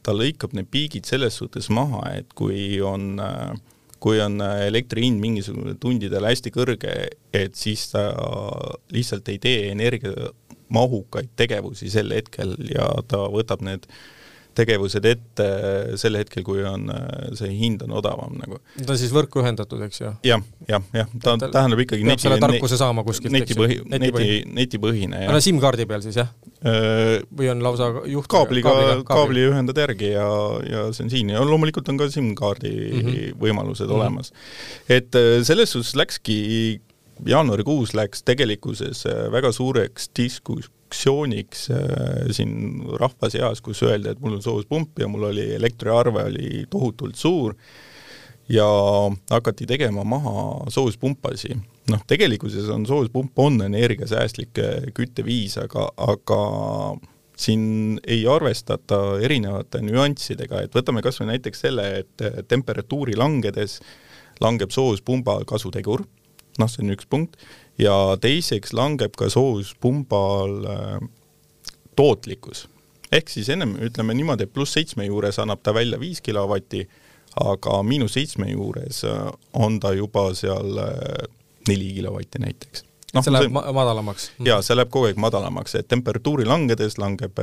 ta 0.04 0.12
lõikab 0.12 0.52
need 0.58 0.68
piigid 0.72 1.06
selles 1.08 1.38
suhtes 1.40 1.70
maha, 1.72 2.02
et 2.18 2.34
kui 2.36 2.82
on 2.82 3.22
äh, 3.24 3.54
kui 4.00 4.20
on 4.22 4.42
äh, 4.42 4.66
elektri 4.68 5.06
hind 5.06 5.22
mingisugune 5.22 5.78
tundidel 5.80 6.28
hästi 6.28 6.52
kõrge, 6.54 6.94
et 7.34 7.56
siis 7.56 7.88
ta 7.94 8.10
lihtsalt 8.94 9.30
ei 9.32 9.40
tee 9.42 9.72
energiamahukaid 9.72 11.34
tegevusi 11.40 11.90
sel 11.94 12.14
hetkel 12.14 12.56
ja 12.70 12.90
ta 13.08 13.24
võtab 13.34 13.64
need 13.66 13.88
äh, 13.88 14.06
tegevused 14.58 15.06
ette 15.08 15.48
sel 16.00 16.18
hetkel, 16.20 16.44
kui 16.48 16.64
on, 16.68 16.88
see 17.38 17.52
hind 17.58 17.84
on 17.86 17.94
odavam 18.00 18.38
nagu. 18.40 18.60
ta 18.80 18.94
on 18.96 19.00
siis 19.00 19.14
võrku 19.16 19.42
ühendatud, 19.44 19.82
eks 19.88 20.02
ju? 20.02 20.14
jah, 20.28 20.44
jah, 20.70 20.84
jah, 20.96 21.12
ta 21.24 21.36
on, 21.36 21.46
tähendab 21.46 21.84
ikkagi 21.84 22.04
peab 22.04 22.14
neti, 22.14 22.28
selle 22.28 22.40
tarkuse 22.44 22.80
saama 22.80 23.06
kuskilt, 23.08 23.36
netipõhi, 23.36 23.80
neti, 23.94 24.40
netipõhine, 24.60 25.24
jah. 25.28 25.40
SIM-kaardi 25.48 25.88
peal 25.90 26.06
siis, 26.06 26.20
jah? 26.22 26.34
või 27.38 27.52
on 27.54 27.62
lausa 27.64 27.92
juht 28.10 28.30
kaabliga, 28.32 28.74
kaabli, 28.74 29.06
kaabli 29.12 29.46
ühendad 29.52 29.78
järgi 29.78 30.10
ja, 30.16 30.28
ja 30.66 30.88
see 30.96 31.06
on 31.06 31.14
siin 31.14 31.30
ja 31.36 31.44
loomulikult 31.46 31.90
on 31.94 32.02
ka 32.02 32.10
SIM-kaardi 32.12 32.74
mm 32.74 33.04
-hmm. 33.06 33.38
võimalused 33.44 33.86
mm 33.86 33.94
-hmm. 33.94 34.02
olemas. 34.02 34.34
et 34.90 35.14
selles 35.46 35.72
suhtes 35.72 35.96
läkski 35.96 36.82
jaanuarikuus 37.26 37.94
läks 37.98 38.24
tegelikkuses 38.24 39.06
väga 39.32 39.52
suureks 39.52 40.10
diskus-, 40.20 40.72
diskussiooniks 40.88 41.70
äh, 41.72 42.32
siin 42.32 42.84
rahva 43.00 43.30
seas, 43.30 43.62
kus 43.62 43.84
öeldi, 43.84 44.10
et 44.12 44.20
mul 44.20 44.38
on 44.38 44.42
soojuspump 44.42 45.00
ja 45.00 45.08
mul 45.08 45.30
oli 45.32 45.54
elektriarve 45.56 46.24
oli 46.24 46.66
tohutult 46.70 47.16
suur 47.16 47.56
ja 48.50 48.66
hakati 49.30 49.66
tegema 49.66 50.04
maha 50.04 50.70
soojuspumpasi. 50.70 51.58
noh, 51.92 52.02
tegelikkuses 52.08 52.70
on 52.70 52.86
soojuspump 52.86 53.40
on 53.40 53.62
energiasäästlik 53.62 54.60
äh, 54.60 54.92
kütteviis, 54.94 55.58
aga, 55.58 55.90
aga 55.98 56.98
siin 57.38 58.00
ei 58.08 58.26
arvestata 58.28 59.20
erinevate 59.22 59.82
nüanssidega, 59.82 60.64
et 60.64 60.76
võtame 60.76 61.02
kas 61.02 61.20
või 61.20 61.34
näiteks 61.34 61.60
selle, 61.68 62.00
et 62.00 62.22
äh, 62.22 62.44
temperatuuri 62.48 63.16
langedes 63.16 63.82
langeb 64.40 64.72
soojuspumba 64.72 65.42
kasutegur, 65.48 66.06
noh, 66.58 66.70
see 66.70 66.84
on 66.86 66.96
üks 66.96 67.08
punkt, 67.10 67.38
ja 67.80 68.18
teiseks 68.22 68.74
langeb 68.74 69.16
ka 69.18 69.30
soojuspumbal 69.30 70.66
äh, 70.66 71.10
tootlikkus. 71.96 72.68
ehk 73.12 73.30
siis 73.30 73.50
ennem 73.50 73.78
ütleme 73.82 74.14
niimoodi, 74.18 74.44
et 74.44 74.54
pluss 74.54 74.74
seitsme 74.76 75.06
juures 75.06 75.40
annab 75.40 75.62
ta 75.64 75.74
välja 75.74 76.00
viis 76.00 76.22
kilovatti, 76.22 76.88
aga 77.40 77.84
miinus 77.84 78.18
seitsme 78.18 78.50
juures 78.52 79.04
äh, 79.06 79.30
on 79.54 79.80
ta 79.80 79.94
juba 79.94 80.34
seal 80.36 80.82
äh, 80.84 81.30
neli 81.70 81.94
kilovatti 81.94 82.42
näiteks 82.42 82.84
no, 83.14 83.22
see 83.22 83.32
läheb 83.32 83.54
see, 83.54 83.74
madalamaks? 83.80 84.30
jaa, 84.46 84.60
see 84.66 84.76
läheb 84.76 84.92
kogu 84.92 85.12
aeg 85.12 85.22
madalamaks, 85.22 85.78
et 85.80 85.88
temperatuuri 85.88 86.46
langedes 86.50 86.98
langeb 86.98 87.40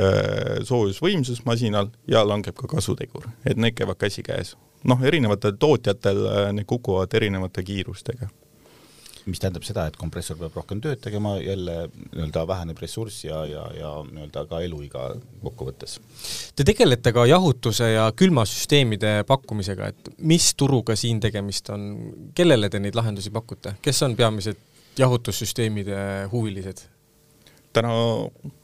soojusvõimsus 0.67 1.45
masinal 1.47 1.93
ja 2.11 2.27
langeb 2.27 2.59
ka 2.59 2.69
kasutegur, 2.77 3.31
et 3.47 3.57
need 3.57 3.79
käivad 3.79 4.03
käsikäes. 4.03 4.57
noh, 4.85 5.03
erinevatel 5.03 5.55
tootjatel 5.59 6.27
need 6.53 6.67
kukuvad 6.67 7.15
erinevate 7.15 7.63
kiirustega 7.63 8.29
mis 9.27 9.41
tähendab 9.41 9.65
seda, 9.65 9.87
et 9.89 9.97
kompressor 9.97 10.37
peab 10.41 10.57
rohkem 10.59 10.81
tööd 10.85 11.01
tegema, 11.03 11.35
jälle 11.41 11.89
nii-öelda 12.13 12.45
väheneb 12.49 12.81
ressurss 12.83 13.25
ja, 13.25 13.41
ja, 13.49 13.65
ja 13.79 13.93
nii-öelda 14.05 14.45
ka 14.51 14.61
eluiga 14.65 15.07
kokkuvõttes. 15.43 15.99
Te 16.57 16.67
tegelete 16.67 17.13
ka 17.17 17.25
jahutuse 17.29 17.89
ja 17.95 18.09
külmasüsteemide 18.17 19.17
pakkumisega, 19.29 19.91
et 19.95 20.13
mis 20.19 20.51
turuga 20.59 20.97
siin 20.99 21.23
tegemist 21.25 21.71
on, 21.73 21.89
kellele 22.37 22.71
te 22.73 22.83
neid 22.83 22.97
lahendusi 22.99 23.33
pakute, 23.35 23.79
kes 23.85 24.03
on 24.07 24.17
peamised 24.19 24.61
jahutussüsteemide 24.99 26.03
huvilised? 26.33 26.91
täna 27.75 27.91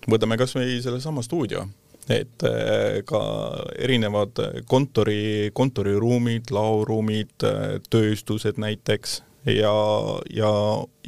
võtame 0.07 0.37
kas 0.39 0.53
või 0.55 0.77
sellesama 0.85 1.25
stuudio, 1.27 1.65
et 2.07 2.45
eh, 2.47 3.01
ka 3.07 3.23
erinevad 3.75 4.39
kontori, 4.71 5.51
kontoriruumid, 5.51 6.53
laoruumid, 6.55 7.35
tööstused 7.91 8.61
näiteks 8.63 9.17
ja, 9.47 9.75
ja 10.31 10.51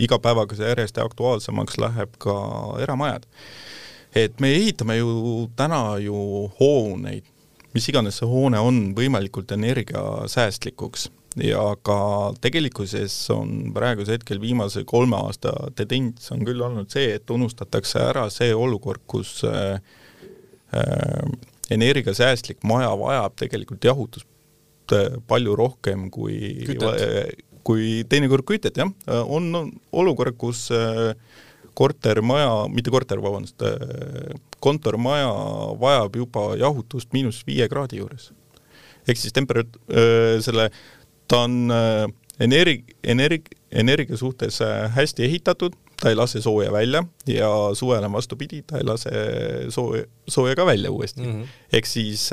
iga 0.01 0.19
päevaga 0.23 0.57
see 0.57 0.71
järjest 0.71 0.99
aktuaalsemaks 1.03 1.79
läheb 1.81 2.17
ka 2.23 2.37
eramajad. 2.83 3.27
et 4.15 4.41
me 4.41 4.51
ehitame 4.53 4.97
ju 4.97 5.49
täna 5.57 5.99
ju 5.99 6.51
hooneid, 6.61 7.25
mis 7.73 7.89
iganes 7.89 8.19
see 8.21 8.29
hoone 8.29 8.61
on, 8.61 8.93
võimalikult 8.97 9.53
energiasäästlikuks. 9.53 11.11
Ja 11.41 11.62
ka 11.81 12.35
tegelikkuses 12.45 13.15
on 13.33 13.71
praegusel 13.73 14.19
hetkel 14.19 14.41
viimase 14.41 14.83
kolme 14.85 15.17
aasta 15.17 15.55
tendents 15.73 16.29
on 16.35 16.43
küll 16.45 16.61
olnud 16.61 16.93
see, 16.93 17.15
et 17.17 17.31
unustatakse 17.33 18.03
ära 18.11 18.27
see 18.29 18.53
olukord, 18.53 19.01
kus 19.09 19.39
äh, 19.49 19.81
äh, 20.77 21.33
energiasäästlik 21.73 22.61
maja 22.69 22.93
vajab 23.01 23.39
tegelikult 23.41 23.89
jahutust 23.89 24.93
äh, 24.93 25.17
palju 25.27 25.57
rohkem 25.57 26.11
kui 26.12 26.37
Kütet 26.69 27.49
kui 27.66 28.02
teinekord 28.09 28.47
kütet, 28.49 28.78
jah, 28.78 28.90
on 29.26 29.73
olukorrad, 29.92 30.37
kus 30.40 30.66
äh, 30.75 31.12
kortermaja, 31.78 32.69
mitte 32.73 32.92
korter, 32.92 33.23
vabandust, 33.23 33.62
äh, 33.64 34.35
kontormaja 34.62 35.31
vajab 35.81 36.19
juba 36.21 36.47
jahutust 36.61 37.12
miinus 37.14 37.42
viie 37.47 37.69
kraadi 37.71 38.02
juures. 38.02 38.31
ehk 39.09 39.19
siis 39.19 39.35
temperat-, 39.35 39.78
äh, 39.90 40.38
selle, 40.45 40.69
ta 41.26 41.45
on 41.47 41.73
energ-, 42.38 42.92
energ-, 43.02 43.50
energia 43.71 44.16
suhtes 44.16 44.61
hästi 44.95 45.25
ehitatud, 45.26 45.75
ta 46.02 46.11
ei 46.11 46.18
lase 46.18 46.42
sooja 46.42 46.73
välja 46.75 47.04
ja 47.30 47.49
suvel 47.78 48.04
on 48.04 48.12
vastupidi, 48.12 48.62
ta 48.66 48.78
ei 48.80 48.87
lase 48.87 49.11
sooja, 49.71 50.04
sooja 50.28 50.56
ka 50.59 50.66
välja 50.66 50.90
uuesti 50.90 51.21
mm 51.23 51.32
-hmm.. 51.32 51.47
ehk 51.73 51.87
siis 51.87 52.30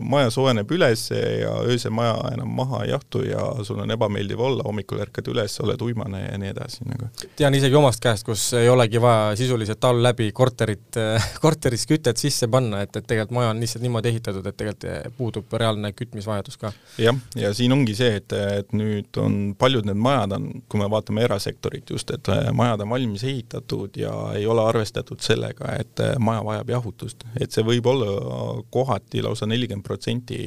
maja 0.00 0.30
soojeneb 0.30 0.70
üles 0.70 1.08
ja 1.10 1.54
öösel 1.66 1.90
maja 1.90 2.14
enam 2.32 2.48
maha 2.54 2.84
ei 2.84 2.90
jahtu 2.90 3.22
ja 3.26 3.64
sul 3.66 3.78
on 3.82 3.90
ebameeldiv 3.90 4.40
olla, 4.40 4.62
hommikul 4.66 5.00
ärkad 5.02 5.28
üles, 5.32 5.58
oled 5.60 5.82
uimane 5.82 6.22
ja 6.24 6.38
nii 6.38 6.52
edasi 6.54 6.86
nagu. 6.86 7.10
tean 7.36 7.54
isegi 7.54 7.74
omast 7.74 8.00
käest, 8.00 8.26
kus 8.26 8.52
ei 8.54 8.68
olegi 8.68 9.02
vaja 9.02 9.36
sisuliselt 9.36 9.80
talv 9.80 10.02
läbi 10.02 10.30
korterit, 10.32 11.00
korteris 11.44 11.86
kütet 11.86 12.16
sisse 12.16 12.48
panna, 12.48 12.82
et, 12.86 12.96
et 12.96 13.06
tegelikult 13.06 13.34
maja 13.40 13.50
on 13.50 13.60
lihtsalt 13.60 13.82
niimoodi 13.82 14.08
ehitatud, 14.08 14.46
et 14.46 14.56
tegelikult 14.56 15.16
puudub 15.16 15.52
reaalne 15.52 15.92
kütmisvajadus 15.92 16.56
ka. 16.60 16.72
jah, 16.98 17.16
ja 17.36 17.54
siin 17.54 17.72
ongi 17.72 17.94
see, 17.98 18.16
et, 18.22 18.32
et 18.32 18.72
nüüd 18.72 19.18
on 19.18 19.54
paljud 19.58 19.86
need 19.86 19.98
majad 19.98 20.38
on, 20.38 20.50
kui 20.68 20.80
me 20.80 20.90
vaatame 20.90 21.26
erasektorit 21.26 21.90
just, 21.90 22.10
et 22.14 22.30
majad 22.54 22.80
on 22.86 22.90
valmis 22.90 22.99
ehitatud 23.06 23.96
ja 23.96 24.12
ei 24.36 24.46
ole 24.46 24.62
arvestatud 24.64 25.20
sellega, 25.20 25.74
et 25.80 26.02
maja 26.18 26.44
vajab 26.44 26.70
jahutust, 26.76 27.24
et 27.40 27.52
see 27.52 27.64
võib 27.66 27.86
olla 27.86 28.62
kohati 28.70 29.22
lausa 29.22 29.46
nelikümmend 29.46 29.86
protsenti 29.86 30.38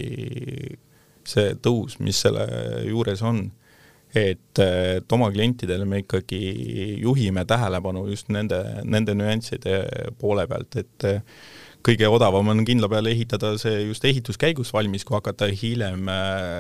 see 1.28 1.54
tõus, 1.64 2.00
mis 2.04 2.20
selle 2.26 2.48
juures 2.88 3.22
on. 3.24 3.52
et, 4.14 4.60
et 4.62 5.14
oma 5.16 5.32
klientidele 5.34 5.86
me 5.90 6.04
ikkagi 6.04 6.40
juhime 7.02 7.46
tähelepanu 7.50 8.04
just 8.12 8.28
nende, 8.30 8.60
nende 8.86 9.16
nüansside 9.18 9.80
poole 10.20 10.46
pealt, 10.48 10.76
et 10.78 11.06
kõige 11.84 12.08
odavam 12.08 12.52
on 12.54 12.62
kindla 12.66 12.88
peale 12.92 13.10
ehitada 13.10 13.56
see 13.58 13.88
just 13.88 14.06
ehituskäigus 14.06 14.70
valmis, 14.74 15.04
kui 15.04 15.18
hakata 15.18 15.50
hiljem 15.50 16.06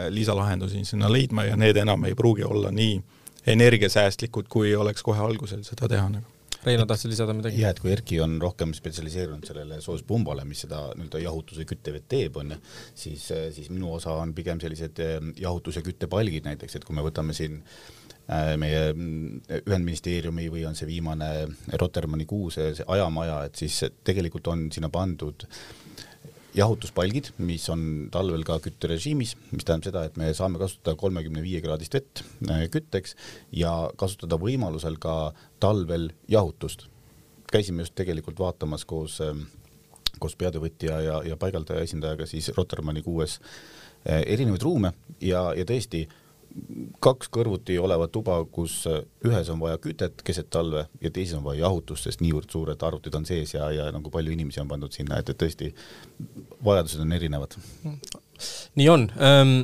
lisalahendusi 0.10 0.82
sinna 0.86 1.12
leidma 1.12 1.46
ja 1.46 1.60
need 1.60 1.78
enam 1.78 2.10
ei 2.10 2.16
pruugi 2.18 2.44
olla 2.44 2.72
nii 2.74 2.98
energiasäästlikud, 3.48 4.48
kui 4.50 4.76
oleks 4.76 5.04
kohe 5.04 5.20
algusel 5.24 5.66
seda 5.68 5.90
teha 5.92 6.08
nagu. 6.10 6.30
Reino, 6.64 6.86
tahtsid 6.88 7.12
lisada 7.12 7.34
midagi? 7.36 7.60
jah, 7.60 7.74
et 7.76 7.80
kui 7.84 7.92
Erki 7.92 8.22
on 8.24 8.38
rohkem 8.40 8.72
spetsialiseerunud 8.72 9.44
sellele 9.50 9.82
soojuspumbale, 9.84 10.46
mis 10.48 10.62
seda 10.64 10.86
nii-öelda 10.96 11.20
jahutuse 11.26 11.66
kütteveed 11.68 12.06
teeb, 12.08 12.40
on 12.40 12.54
ju, 12.56 12.60
siis, 12.96 13.26
siis 13.56 13.68
minu 13.74 13.92
osa 13.98 14.16
on 14.22 14.32
pigem 14.38 14.62
sellised 14.64 15.02
äh, 15.04 15.18
jahutus- 15.44 15.82
ja 15.82 15.84
küttepalgid 15.84 16.48
näiteks, 16.48 16.80
et 16.80 16.88
kui 16.88 16.96
me 16.96 17.04
võtame 17.04 17.36
siin 17.36 17.60
äh, 17.60 18.04
Äh, 18.32 18.54
meie 18.56 18.94
mm, 18.94 19.42
Ühendministeeriumi 19.68 20.46
või 20.48 20.62
on 20.64 20.78
see 20.80 20.88
viimane 20.88 21.28
Rotermanni 21.76 22.24
kuu, 22.24 22.48
see, 22.56 22.70
see 22.78 22.86
ajamaja, 22.96 23.42
et 23.50 23.60
siis 23.60 23.82
tegelikult 24.08 24.48
on 24.48 24.70
sinna 24.72 24.88
pandud 24.94 25.44
jahutuspalgid, 26.58 27.32
mis 27.42 27.66
on 27.74 27.84
talvel 28.14 28.44
ka 28.46 28.60
kütterežiimis, 28.64 29.34
mis 29.52 29.66
tähendab 29.66 29.90
seda, 29.90 30.04
et 30.08 30.18
me 30.22 30.30
saame 30.38 30.62
kasutada 30.62 30.96
kolmekümne 31.00 31.42
viie 31.44 31.62
kraadist 31.64 31.98
vett 31.98 32.24
äh, 32.50 32.66
kütteks 32.74 33.18
ja 33.58 33.74
kasutada 34.00 34.38
võimalusel 34.42 35.00
ka 35.02 35.34
talvel 35.64 36.12
jahutust. 36.30 36.88
käisime 37.54 37.84
just 37.84 37.96
tegelikult 37.96 38.40
vaatamas 38.40 38.86
koos, 38.86 39.20
ähm, 39.22 39.46
koos 40.20 40.36
peatöövõtja 40.36 41.02
ja, 41.02 41.22
ja 41.24 41.38
paigaldaja 41.38 41.82
esindajaga 41.86 42.26
siis 42.26 42.50
Rotermanni 42.58 43.02
kuues 43.02 43.40
äh, 43.40 44.22
erinevaid 44.26 44.62
ruume 44.62 44.94
ja, 45.22 45.54
ja 45.58 45.66
tõesti 45.66 46.08
kaks 47.04 47.30
kõrvuti 47.34 47.76
olevat 47.82 48.12
tuba, 48.14 48.38
kus 48.52 48.84
ühes 49.26 49.50
on 49.50 49.62
vaja 49.62 49.80
kütet 49.82 50.22
keset 50.26 50.50
talve 50.54 50.86
ja 51.02 51.12
teises 51.14 51.38
on 51.40 51.46
vaja 51.48 51.64
jahutust, 51.66 52.08
sest 52.08 52.22
niivõrd 52.22 52.52
suured 52.54 52.86
arvutid 52.86 53.16
on 53.18 53.26
sees 53.26 53.56
ja, 53.56 53.70
ja 53.74 53.88
nagu 53.94 54.12
palju 54.14 54.34
inimesi 54.36 54.62
on 54.62 54.70
pandud 54.70 54.94
sinna, 54.94 55.20
et, 55.20 55.32
et 55.34 55.40
tõesti 55.40 55.72
vajadused 56.66 57.02
on 57.04 57.18
erinevad. 57.18 57.58
nii 58.76 58.90
on 58.90 59.10
ähm,. 59.18 59.58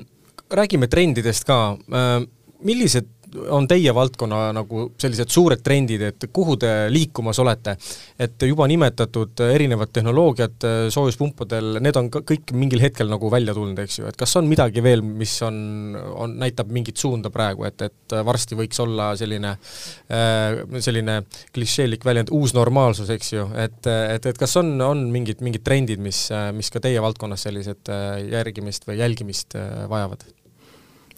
räägime 0.49 0.87
trendidest 0.87 1.45
ka 1.45 1.77
ähm,. 1.93 2.29
millised 2.59 3.07
on 3.49 3.67
teie 3.69 3.91
valdkonna 3.95 4.49
nagu 4.55 4.85
sellised 4.99 5.31
suured 5.33 5.61
trendid, 5.63 6.03
et 6.09 6.27
kuhu 6.33 6.55
te 6.59 6.71
liikumas 6.91 7.39
olete? 7.41 7.75
et 8.19 8.43
juba 8.47 8.65
nimetatud 8.67 9.41
erinevad 9.45 9.91
tehnoloogiad 9.93 10.65
soojuspumpadel, 10.93 11.79
need 11.83 11.97
on 11.99 12.09
ka 12.11 12.21
kõik 12.27 12.53
mingil 12.57 12.81
hetkel 12.83 13.09
nagu 13.11 13.29
välja 13.31 13.53
tulnud, 13.55 13.79
eks 13.83 13.99
ju, 13.99 14.07
et 14.09 14.17
kas 14.19 14.35
on 14.39 14.49
midagi 14.49 14.83
veel, 14.83 15.03
mis 15.03 15.33
on, 15.45 15.59
on, 15.95 16.35
näitab 16.41 16.71
mingit 16.73 16.99
suunda 16.99 17.31
praegu, 17.33 17.65
et, 17.69 17.81
et 17.85 18.17
varsti 18.25 18.57
võiks 18.59 18.81
olla 18.83 19.11
selline 19.19 19.53
äh, 19.53 20.81
selline 20.83 21.19
klišeelik 21.55 22.05
väljend, 22.07 22.33
uus 22.35 22.55
normaalsus, 22.57 23.11
eks 23.13 23.33
ju, 23.33 23.45
et, 23.59 23.79
et, 23.85 24.31
et 24.33 24.41
kas 24.41 24.57
on, 24.61 24.73
on 24.85 25.05
mingid, 25.13 25.43
mingid 25.45 25.63
trendid, 25.65 26.01
mis, 26.03 26.25
mis 26.55 26.73
ka 26.73 26.81
teie 26.83 27.01
valdkonnas 27.03 27.47
sellised 27.47 27.93
järgimist 28.29 28.89
või 28.89 28.99
jälgimist 28.99 29.55
vajavad? 29.91 30.27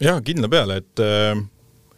jaa, 0.01 0.19
kindla 0.25 0.49
peale, 0.51 0.81
et 0.81 1.03
äh 1.05 1.41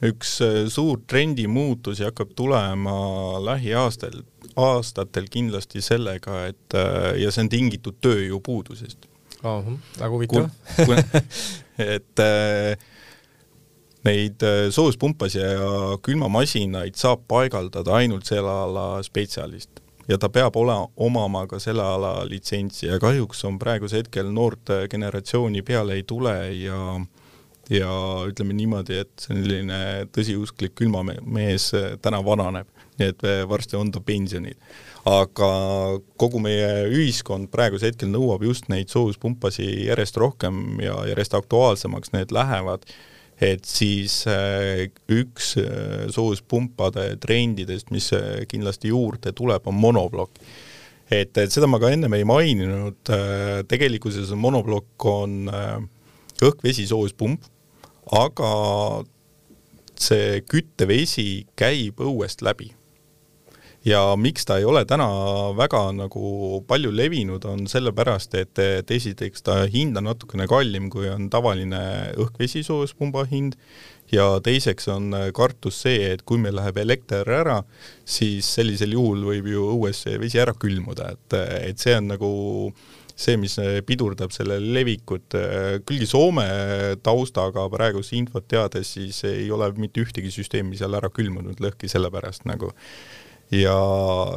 üks 0.10 0.38
äh, 0.41 0.63
suur 0.72 1.01
trendimuutusi 1.07 2.05
hakkab 2.07 2.33
tulema 2.36 2.95
lähiaastal, 3.43 4.22
aastatel 4.60 5.27
kindlasti 5.31 5.81
sellega, 5.81 6.45
et 6.51 6.77
äh, 6.77 7.13
ja 7.24 7.31
see 7.33 7.45
on 7.45 7.51
tingitud 7.51 8.00
tööjõupuudusest 8.03 9.07
oh,. 9.43 9.69
väga 10.00 10.12
huvitav. 10.15 10.50
et 11.95 12.24
äh, 12.24 12.89
neid 14.03 14.43
soojuspumpasid 14.75 15.45
ja 15.45 15.95
külmamasinaid 16.03 16.98
saab 17.00 17.24
paigaldada 17.31 18.01
ainult 18.01 18.27
selle 18.27 18.51
ala 18.65 18.88
spetsialist 19.05 19.79
ja 20.12 20.17
ta 20.19 20.27
peab 20.27 20.57
olema, 20.60 20.89
omama 21.00 21.45
ka 21.48 21.62
selle 21.63 21.86
ala 21.88 22.17
litsentsi 22.27 22.89
ja 22.89 23.00
kahjuks 23.00 23.45
on 23.48 23.55
praegusel 23.62 24.03
hetkel 24.03 24.27
noort 24.36 24.74
generatsiooni 24.91 25.63
peale 25.63 25.95
ei 25.95 26.03
tule 26.03 26.36
ja 26.57 26.79
äh, 26.98 27.05
ja 27.72 27.91
ütleme 28.27 28.55
niimoodi, 28.58 29.00
et 29.03 29.27
selline 29.27 30.08
tõsiusklik 30.15 30.75
külmamees 30.75 31.69
täna 32.04 32.19
vananeb, 32.26 32.67
nii 32.99 33.13
et 33.13 33.23
varsti 33.49 33.80
on 33.80 33.91
ta 33.93 34.02
pensionil. 34.04 34.58
aga 35.04 35.47
kogu 36.15 36.39
meie 36.39 36.86
ühiskond 36.88 37.49
praegusel 37.52 37.91
hetkel 37.91 38.08
nõuab 38.08 38.45
just 38.47 38.69
neid 38.71 38.88
soojuspumpasi 38.88 39.88
järjest 39.89 40.17
rohkem 40.17 40.80
ja 40.80 40.95
järjest 41.10 41.34
aktuaalsemaks 41.36 42.13
need 42.13 42.32
lähevad, 42.32 42.86
et 43.41 43.65
siis 43.65 44.21
äh, 44.30 44.86
üks 45.12 45.56
äh, 45.60 46.06
soojuspumpade 46.13 47.17
trendidest, 47.23 47.91
mis 47.91 48.12
äh, 48.15 48.45
kindlasti 48.47 48.93
juurde 48.93 49.34
tuleb, 49.36 49.67
on 49.67 49.76
monoplokk 49.80 50.39
et, 51.12 51.36
et 51.38 51.52
seda 51.52 51.67
ma 51.67 51.82
ka 51.82 51.91
ennem 51.93 52.13
ei 52.15 52.23
maininud, 52.26 53.12
tegelikkuses 53.69 54.32
monoplokk 54.39 55.06
on 55.12 55.36
õhk-vesi 55.52 56.02
soojuspump, 56.41 57.43
aga 58.12 58.54
see 60.00 60.39
küttevesi 60.50 61.46
käib 61.60 62.02
õuest 62.04 62.41
läbi. 62.41 62.74
ja 63.84 64.15
miks 64.15 64.46
ta 64.48 64.62
ei 64.62 64.63
ole 64.63 64.86
täna 64.88 65.06
väga 65.60 65.91
nagu 65.91 66.62
palju 66.67 66.91
levinud, 66.96 67.43
on 67.43 67.65
sellepärast, 67.67 68.36
et, 68.39 68.60
et 68.60 68.91
esiteks 68.91 69.43
ta 69.43 69.65
hind 69.67 69.98
on 70.00 70.08
natukene 70.08 70.48
kallim, 70.48 70.88
kui 70.89 71.10
on 71.12 71.28
tavaline 71.30 71.82
õhk-vesi 72.15 72.63
soojuspumba 72.63 73.26
hind 73.28 73.58
ja 74.12 74.39
teiseks 74.39 74.88
on 74.88 75.12
kartus 75.36 75.82
see, 75.84 76.13
et 76.13 76.24
kui 76.24 76.39
meil 76.39 76.56
läheb 76.56 76.80
elekter 76.80 77.28
ära, 77.28 77.60
siis 78.06 78.48
sellisel 78.56 78.96
juhul 78.96 79.28
võib 79.34 79.52
ju 79.52 79.67
õues 79.76 80.06
vesi 80.22 80.39
ära 80.39 80.56
külmuda, 80.56 81.12
et, 81.17 81.39
et 81.67 81.84
see 81.84 81.98
on 82.00 82.08
nagu 82.13 82.32
äh, 82.72 83.02
see, 83.15 83.38
mis 83.38 83.58
äh, 83.62 83.82
pidurdab 83.86 84.34
selle 84.36 84.60
levikut, 84.62 85.36
äh, 85.38 85.80
küll 85.88 86.06
Soome 86.10 86.47
taustaga 87.06 87.65
praegust 87.73 88.15
infot 88.17 88.47
teades, 88.49 88.95
siis 88.97 89.23
ei 89.30 89.49
ole 89.54 89.69
mitte 89.78 90.04
ühtegi 90.04 90.32
süsteemi 90.34 90.80
seal 90.80 90.97
ära 90.97 91.12
külmunud 91.13 91.62
lõhki 91.63 91.91
selle 91.91 92.12
pärast 92.13 92.47
nagu. 92.49 92.73
Ja 93.53 93.77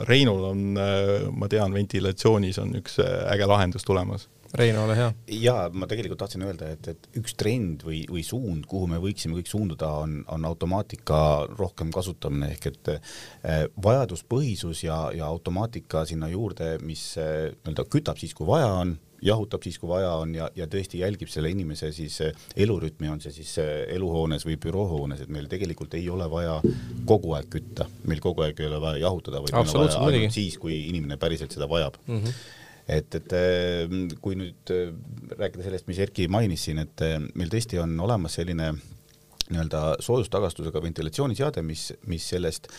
Reinul 0.08 0.48
on, 0.52 0.64
äh, 0.80 1.28
ma 1.32 1.48
tean, 1.52 1.74
ventilatsioonis 1.76 2.60
on 2.62 2.76
üks 2.80 3.00
äge 3.02 3.48
lahendus 3.48 3.86
tulemas 3.86 4.28
Reino, 4.56 4.84
ole 4.84 4.94
hea. 4.96 5.08
jaa, 5.42 5.66
ma 5.74 5.88
tegelikult 5.90 6.20
tahtsin 6.22 6.44
öelda, 6.46 6.70
et, 6.72 6.88
et 6.92 7.08
üks 7.20 7.34
trend 7.38 7.82
või, 7.86 8.02
või 8.08 8.22
suund, 8.24 8.64
kuhu 8.70 8.88
me 8.88 9.00
võiksime 9.02 9.36
kõik 9.36 9.50
suunduda, 9.50 9.90
on, 10.04 10.20
on 10.32 10.46
automaatika 10.48 11.18
rohkem 11.58 11.90
kasutamine, 11.94 12.52
ehk 12.54 12.70
et 12.70 12.92
eh, 12.94 13.66
vajaduspõhisus 13.84 14.84
ja, 14.86 15.00
ja 15.16 15.28
automaatika 15.28 16.06
sinna 16.08 16.30
juurde, 16.32 16.76
mis 16.86 17.02
eh, 17.20 17.50
nii-öelda 17.58 17.84
kütab 17.92 18.22
siis, 18.22 18.32
kui 18.36 18.48
vaja 18.48 18.70
on, 18.84 18.96
jahutab 19.26 19.64
siis, 19.66 19.78
kui 19.80 19.90
vaja 19.90 20.12
on 20.20 20.34
ja, 20.36 20.48
ja 20.56 20.66
tõesti 20.70 21.00
jälgib 21.02 21.30
selle 21.32 21.50
inimese 21.52 21.90
siis 21.94 22.18
eh, 22.24 22.44
elurütmi, 22.66 23.10
on 23.12 23.22
see 23.22 23.34
siis 23.34 23.56
eh, 23.62 23.72
eluhoones 23.96 24.46
või 24.46 24.58
büroohoones, 24.62 25.24
et 25.24 25.32
meil 25.32 25.48
tegelikult 25.50 25.96
ei 25.98 26.06
ole 26.12 26.28
vaja 26.30 26.58
kogu 27.08 27.34
aeg 27.38 27.48
kütta, 27.52 27.88
meil 28.08 28.22
kogu 28.24 28.46
aeg 28.46 28.60
ei 28.62 28.70
ole 28.70 28.80
vaja 28.82 29.02
jahutada, 29.06 29.42
vaid 29.42 29.56
meil 29.56 29.72
on 29.72 29.82
vaja 29.86 30.04
ainult 30.10 30.36
siis, 30.36 30.58
kui 30.62 30.78
inimene 30.90 31.18
päriselt 31.20 31.56
seda 31.56 31.68
vajab. 31.70 31.98
Mm. 32.06 32.22
-hmm 32.22 32.54
et, 32.86 33.14
et 33.18 33.32
äh, 33.34 33.94
kui 34.22 34.36
nüüd 34.38 34.70
rääkida 35.34 35.64
sellest, 35.64 35.88
mis 35.88 35.98
Erki 35.98 36.28
mainis 36.30 36.68
siin, 36.68 36.78
et 36.78 37.02
meil 37.34 37.50
tõesti 37.50 37.80
on 37.82 37.96
olemas 37.98 38.36
selline 38.38 38.68
nii-öelda 39.50 39.96
soojustagastusega 40.06 40.82
ventilatsiooniseade, 40.84 41.64
mis, 41.66 41.88
mis 42.06 42.28
sellest 42.30 42.70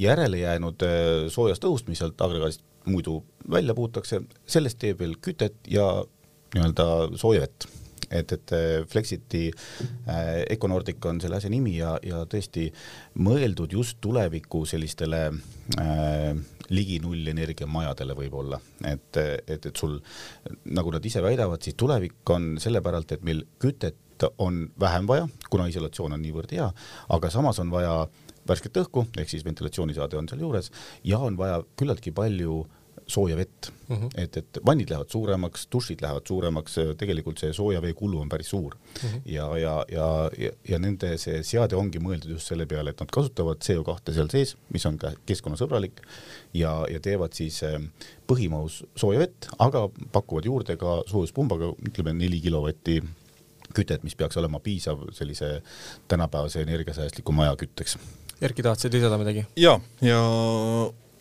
järele 0.00 0.40
jäänud 0.40 0.86
soojast 1.28 1.68
õhust, 1.68 1.92
mis 1.92 2.00
sealt 2.00 2.20
agregaadist 2.24 2.64
muidu 2.92 3.20
välja 3.50 3.74
puutakse, 3.76 4.22
sellest 4.46 4.80
teeb 4.82 5.00
veel 5.02 5.16
kütet 5.22 5.60
ja 5.70 5.86
nii-öelda 6.54 6.86
sooja 7.18 7.46
vett 7.46 7.68
et, 8.10 8.32
et 8.32 8.52
Flexiti 8.90 9.48
äh, 9.50 10.42
Econordic 10.50 11.04
on 11.06 11.20
selle 11.22 11.38
asja 11.38 11.50
nimi 11.52 11.76
ja, 11.78 11.94
ja 12.02 12.24
tõesti 12.30 12.68
mõeldud 13.22 13.76
just 13.76 14.00
tuleviku 14.02 14.64
sellistele 14.68 15.22
äh, 15.30 16.32
ligi 16.70 17.00
nullenergiamajadele 17.02 18.14
võib-olla, 18.18 18.60
et, 18.86 19.18
et, 19.18 19.66
et 19.66 19.70
sul, 19.76 19.96
nagu 20.70 20.92
nad 20.94 21.06
ise 21.06 21.22
väidavad, 21.22 21.62
siis 21.66 21.78
tulevik 21.78 22.30
on 22.30 22.52
selle 22.62 22.82
päralt, 22.84 23.16
et 23.16 23.26
meil 23.26 23.42
kütet 23.62 24.26
on 24.38 24.66
vähem 24.78 25.08
vaja, 25.08 25.26
kuna 25.50 25.66
isolatsioon 25.70 26.14
on 26.14 26.22
niivõrd 26.22 26.52
hea, 26.54 26.68
aga 27.16 27.30
samas 27.32 27.58
on 27.62 27.72
vaja 27.72 27.94
värsket 28.46 28.78
õhku, 28.82 29.06
ehk 29.18 29.30
siis 29.32 29.44
ventilatsioonisaade 29.46 30.18
on 30.18 30.28
sealjuures 30.30 30.70
ja 31.06 31.18
on 31.18 31.38
vaja 31.40 31.60
küllaltki 31.78 32.12
palju 32.14 32.62
sooja 33.10 33.36
vett 33.36 33.70
mm. 33.88 33.96
-hmm. 33.96 34.10
et, 34.22 34.36
et 34.36 34.60
vannid 34.66 34.90
lähevad 34.90 35.10
suuremaks, 35.10 35.66
dušid 35.72 36.02
lähevad 36.02 36.26
suuremaks, 36.26 36.76
tegelikult 36.98 37.38
see 37.42 37.52
sooja 37.56 37.82
vee 37.82 37.92
kulu 37.98 38.20
on 38.20 38.28
päris 38.28 38.50
suur 38.50 38.74
mm. 38.74 39.08
-hmm. 39.08 39.20
ja, 39.24 39.46
ja, 39.58 39.74
ja, 39.92 40.08
ja, 40.38 40.50
ja 40.68 40.78
nende 40.78 41.16
see 41.18 41.42
seade 41.42 41.76
ongi 41.76 41.98
mõeldud 41.98 42.36
just 42.36 42.46
selle 42.52 42.66
peale, 42.66 42.90
et 42.90 43.00
nad 43.00 43.10
kasutavad 43.10 43.62
CO2 43.64 44.14
seal 44.14 44.30
sees, 44.30 44.56
mis 44.72 44.86
on 44.86 44.98
ka 44.98 45.12
keskkonnasõbralik 45.26 46.02
ja, 46.54 46.84
ja 46.90 47.00
teevad 47.00 47.32
siis 47.36 47.62
eh, 47.62 47.78
põhimahus 48.30 48.84
sooja 48.96 49.18
vett, 49.18 49.50
aga 49.58 49.88
pakuvad 50.12 50.44
juurde 50.44 50.76
ka 50.76 51.02
soojuspumbaga, 51.06 51.74
ütleme 51.90 52.14
neli 52.14 52.40
kilovatti 52.40 53.00
kütet, 53.74 54.02
mis 54.02 54.16
peaks 54.18 54.38
olema 54.40 54.60
piisav 54.60 55.02
sellise 55.14 55.60
tänapäevase 56.08 56.62
energiasäästliku 56.62 57.32
maja 57.32 57.54
kütteks. 57.56 57.98
Erki, 58.40 58.62
tahtsid 58.62 58.94
lisada 58.94 59.18
midagi? 59.20 59.44
jaa, 59.56 59.80
ja 60.02 60.20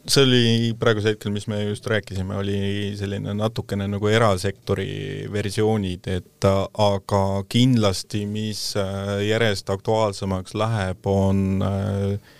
see 0.10 0.26
oli 0.26 0.44
praegusel 0.80 1.14
hetkel, 1.14 1.34
mis 1.34 1.48
me 1.50 1.62
just 1.64 1.86
rääkisime, 1.90 2.36
oli 2.40 2.60
selline 2.98 3.34
natukene 3.38 3.88
nagu 3.90 4.10
erasektori 4.10 5.28
versioonid, 5.32 6.10
et 6.10 6.48
aga 6.50 7.24
kindlasti, 7.50 8.26
mis 8.30 8.64
järjest 9.28 9.70
aktuaalsemaks 9.70 10.58
läheb, 10.58 11.10
on 11.10 11.64
äh, 11.66 12.36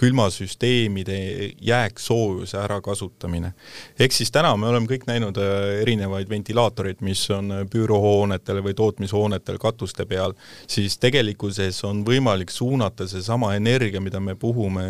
külmasüsteemide 0.00 1.16
jääksoojuse 1.60 2.58
ärakasutamine. 2.58 3.52
ehk 3.98 4.12
siis 4.12 4.30
täna 4.30 4.54
me 4.56 4.66
oleme 4.66 4.88
kõik 4.88 5.04
näinud 5.06 5.36
äh, 5.36 5.80
erinevaid 5.82 6.28
ventilaatoreid, 6.30 7.02
mis 7.04 7.26
on 7.30 7.52
büürohoonetel 7.72 8.62
või 8.64 8.74
tootmishoonetel 8.74 9.58
katuste 9.60 10.06
peal, 10.08 10.32
siis 10.66 10.96
tegelikkuses 10.98 11.84
on 11.84 12.04
võimalik 12.06 12.50
suunata 12.50 13.08
seesama 13.08 13.54
energia, 13.58 14.00
mida 14.00 14.20
me 14.20 14.34
puhume, 14.40 14.86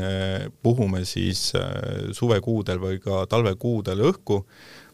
puhume 0.63 1.05
siis 1.05 1.51
äh, 1.59 2.13
suvekuudel 2.15 2.79
või 2.79 3.03
ka 3.03 3.25
talvekuudel 3.31 4.07
õhku, 4.13 4.45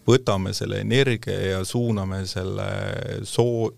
võtame 0.08 0.54
selle 0.56 0.80
energia 0.80 1.56
ja 1.56 1.64
suuname 1.64 2.24
selle 2.30 2.70
soo-, 3.26 3.74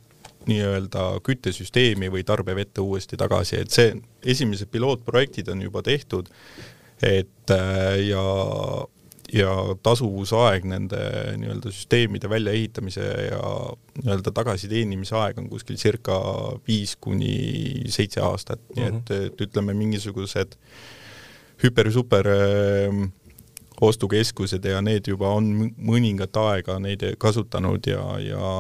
nii-öelda 0.47 1.21
küttesüsteemi 1.27 2.11
või 2.13 2.25
tarbevette 2.25 2.81
uuesti 2.81 3.19
tagasi, 3.21 3.63
et 3.63 3.75
see, 3.75 3.97
esimesed 4.25 4.71
pilootprojektid 4.73 5.51
on 5.53 5.63
juba 5.67 5.83
tehtud, 5.83 6.31
et 7.03 7.55
äh, 7.55 7.99
ja 8.09 8.23
ja 9.33 9.51
tasuvusaeg 9.85 10.65
nende 10.65 10.99
nii-öelda 11.37 11.69
süsteemide 11.69 12.31
väljaehitamise 12.33 13.05
ja 13.27 13.43
nii-öelda 13.99 14.33
tagasiteenimise 14.33 15.17
aeg 15.21 15.43
on 15.43 15.51
kuskil 15.51 15.77
circa 15.77 16.17
viis 16.69 16.95
kuni 16.97 17.85
seitse 17.93 18.23
aastat 18.25 18.61
mm, 18.61 18.75
-hmm. 18.75 18.81
nii 18.81 18.89
et, 18.89 19.11
mhm. 19.11 19.27
et 19.27 19.41
ütleme, 19.41 19.75
mingisugused 19.75 20.57
hüper-super 21.63 22.27
äh, 22.33 23.11
ostukeskused 23.81 24.65
ja 24.65 24.81
need 24.83 25.07
juba 25.07 25.29
on 25.29 25.51
mõningat 25.77 26.37
aega 26.41 26.79
neid 26.83 27.05
kasutanud 27.19 27.87
ja, 27.87 28.03
ja 28.23 28.53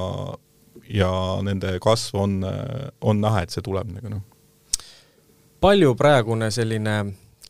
ja 0.89 1.11
nende 1.45 1.79
kasv 1.83 2.17
on, 2.17 2.37
on 3.01 3.21
näha, 3.21 3.43
et 3.43 3.55
see 3.55 3.65
tuleb 3.65 3.91
nagu 3.93 4.13
noh. 4.13 4.23
palju 5.61 5.95
praegune 5.99 6.51
selline 6.55 6.99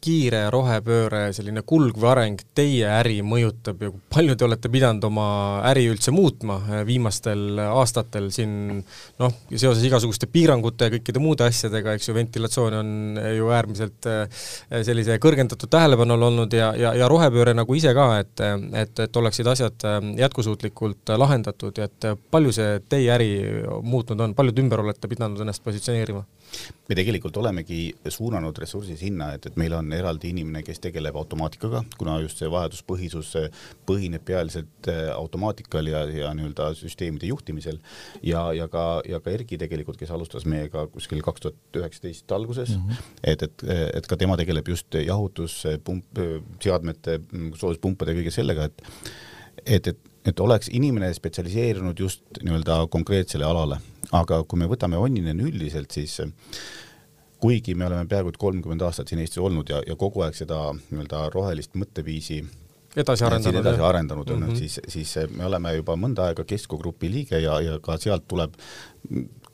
kiire 0.03 0.45
rohepööre, 0.53 1.29
selline 1.35 1.63
kulg 1.67 1.97
või 1.99 2.09
areng 2.13 2.43
teie 2.57 2.87
äri 3.01 3.19
mõjutab 3.27 3.83
ja 3.83 3.91
palju 4.15 4.37
te 4.39 4.47
olete 4.47 4.71
pidanud 4.73 5.05
oma 5.09 5.27
äri 5.69 5.87
üldse 5.91 6.13
muutma 6.15 6.59
eh, 6.69 6.85
viimastel 6.89 7.59
aastatel 7.67 8.31
siin 8.35 8.83
noh, 9.19 9.35
seoses 9.51 9.83
igasuguste 9.89 10.29
piirangute 10.31 10.89
ja 10.89 10.95
kõikide 10.95 11.23
muude 11.23 11.47
asjadega, 11.49 11.97
eks 11.99 12.11
ju, 12.11 12.17
ventilatsioon 12.17 12.79
on 12.79 12.93
ju 13.37 13.51
äärmiselt 13.55 14.09
eh, 14.11 14.41
sellise 14.87 15.19
kõrgendatud 15.23 15.71
tähelepanu 15.73 16.15
all 16.17 16.29
olnud 16.31 16.55
ja, 16.55 16.71
ja, 16.79 16.95
ja 16.99 17.11
rohepööre 17.11 17.57
nagu 17.59 17.79
ise 17.79 17.95
ka, 17.97 18.11
et 18.23 18.45
et, 18.79 19.01
et 19.03 19.17
oleksid 19.19 19.49
asjad 19.51 19.85
jätkusuutlikult 20.19 21.11
lahendatud 21.19 21.79
ja 21.79 21.89
et 21.89 22.07
palju 22.31 22.53
see 22.55 22.79
teie 22.89 23.11
äri 23.15 23.31
muutnud 23.83 24.21
on, 24.21 24.35
palju 24.39 24.55
te 24.55 24.63
ümber 24.63 24.85
olete 24.85 25.11
pidanud 25.11 25.43
ennast 25.43 25.65
positsioneerima? 25.65 26.25
Me 26.89 26.97
tegelikult 26.97 27.37
olemegi 27.37 27.81
suunanud 28.09 28.57
ressursi 28.59 28.97
sinna, 28.97 29.31
et, 29.37 29.47
et 29.51 29.57
meil 29.61 29.75
on 29.77 29.93
eraldi 29.93 30.31
inimene, 30.33 30.63
kes 30.67 30.81
tegeleb 30.85 31.17
automaatikaga, 31.21 31.83
kuna 32.01 32.17
just 32.23 32.41
see 32.41 32.49
vajaduspõhisus 32.53 33.35
põhineb 33.89 34.25
pealiselt 34.29 34.91
äh, 34.91 35.05
automaatikal 35.15 35.91
ja, 35.91 36.03
ja 36.09 36.33
nii-öelda 36.37 36.71
süsteemide 36.79 37.29
juhtimisel 37.31 37.81
ja, 38.23 38.47
ja 38.57 38.69
ka, 38.73 38.87
ja 39.09 39.21
ka 39.25 39.35
Erki 39.35 39.61
tegelikult, 39.61 40.01
kes 40.01 40.13
alustas 40.15 40.49
meiega 40.49 40.87
kuskil 40.93 41.23
kaks 41.25 41.45
tuhat 41.45 41.81
üheksateist 41.83 42.33
alguses 42.33 42.75
mm, 42.77 42.89
-hmm. 42.89 43.15
et, 43.23 43.43
et, 43.43 43.67
et 44.01 44.09
ka 44.09 44.17
tema 44.17 44.37
tegeleb 44.41 44.69
just 44.69 44.95
jahutuspump, 44.95 46.23
seadmete, 46.65 47.21
soojuspumpade 47.61 48.15
ja 48.15 48.23
kõige 48.23 48.35
sellega, 48.35 48.69
et 48.71 48.87
et, 49.67 49.87
et, 49.87 49.99
et 50.25 50.41
oleks 50.41 50.71
inimene 50.73 51.11
spetsialiseerunud 51.15 51.99
just 52.01 52.43
nii-öelda 52.43 52.81
konkreetsele 52.91 53.45
alale 53.45 53.81
aga 54.13 54.43
kui 54.49 54.61
me 54.61 54.69
võtame 54.71 54.97
Onninen 54.97 55.41
üldiselt, 55.41 55.91
siis 55.91 56.21
kuigi 57.41 57.75
me 57.75 57.87
oleme 57.87 58.07
peaaegu 58.11 58.33
et 58.33 58.41
kolmkümmend 58.41 58.83
aastat 58.83 59.11
siin 59.11 59.21
Eestis 59.23 59.43
olnud 59.43 59.69
ja, 59.71 59.83
ja 59.87 59.97
kogu 59.97 60.25
aeg 60.27 60.35
seda 60.39 60.73
nii-öelda 60.79 61.29
rohelist 61.35 61.77
mõtteviisi 61.79 62.41
edasi 62.99 63.25
arendanud, 63.25 63.61
edasi 63.61 63.85
arendanud 63.85 64.31
on 64.31 64.41
mm, 64.41 64.49
-hmm. 64.49 64.57
siis, 64.59 64.81
siis 64.89 65.31
me 65.37 65.47
oleme 65.47 65.75
juba 65.77 65.97
mõnda 65.97 66.31
aega 66.31 66.45
Kesko 66.45 66.79
Grupi 66.79 67.11
liige 67.13 67.41
ja, 67.41 67.61
ja 67.61 67.79
ka 67.79 67.99
sealt 67.99 68.27
tuleb 68.29 68.57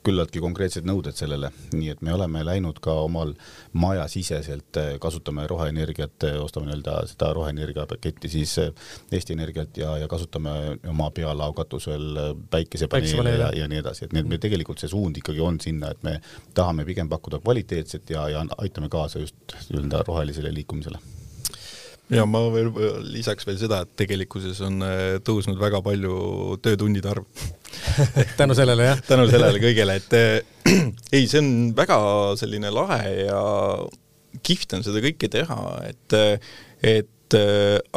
küllaltki 0.05 0.41
konkreetsed 0.43 0.85
nõuded 0.87 1.17
sellele, 1.17 1.49
nii 1.73 1.89
et 1.93 2.03
me 2.05 2.13
oleme 2.13 2.43
läinud 2.45 2.79
ka 2.83 2.93
omal 3.05 3.33
majasiseselt, 3.73 4.77
eh, 4.81 4.91
kasutame 5.01 5.47
roheenergiat, 5.49 6.27
eh, 6.29 6.37
ostame 6.41 6.69
nii-öelda 6.69 6.97
seda 7.11 7.31
roheenergia 7.35 7.87
paketti 7.89 8.31
siis 8.31 8.57
eh, 8.61 8.71
Eesti 9.11 9.33
Energialt 9.33 9.77
ja, 9.81 9.97
ja 10.03 10.07
kasutame 10.11 10.77
oma 10.91 11.09
pealao 11.15 11.53
katusel 11.57 12.35
päikesepaneele 12.49 13.37
ja, 13.39 13.51
ja 13.63 13.67
nii 13.71 13.81
edasi, 13.81 14.05
et 14.05 14.15
nii 14.15 14.25
et 14.25 14.31
me 14.35 14.41
tegelikult 14.41 14.81
see 14.81 14.91
suund 14.91 15.17
ikkagi 15.21 15.43
on 15.43 15.59
sinna, 15.61 15.91
et 15.91 16.05
me 16.05 16.19
tahame 16.53 16.85
pigem 16.87 17.09
pakkuda 17.09 17.41
kvaliteetset 17.43 18.15
ja, 18.15 18.29
ja 18.29 18.45
aitame 18.57 18.89
kaasa 18.93 19.23
just 19.23 19.57
nii-öelda 19.69 20.03
rohelisele 20.07 20.53
liikumisele 20.53 21.01
ja 22.13 22.25
ma 22.29 22.41
veel 22.53 22.69
lisaks 23.07 23.47
veel 23.47 23.57
seda, 23.59 23.81
et 23.85 23.93
tegelikkuses 23.97 24.59
on 24.65 24.83
äh, 24.85 25.17
tõusnud 25.25 25.57
väga 25.61 25.81
palju 25.85 26.57
töötundide 26.65 27.11
arv 27.15 27.45
tänu 28.39 28.57
sellele, 28.57 28.91
jah? 28.91 29.01
tänu 29.09 29.27
sellele 29.31 29.61
kõigele, 29.63 29.97
et 30.01 30.17
äh, 30.17 30.75
ei, 31.15 31.25
see 31.25 31.41
on 31.41 31.51
väga 31.77 31.97
selline 32.39 32.71
lahe 32.73 33.01
ja 33.25 33.41
kihvt 34.45 34.77
on 34.77 34.85
seda 34.85 35.01
kõike 35.03 35.31
teha, 35.31 35.59
et 35.89 36.19
et 36.85 37.35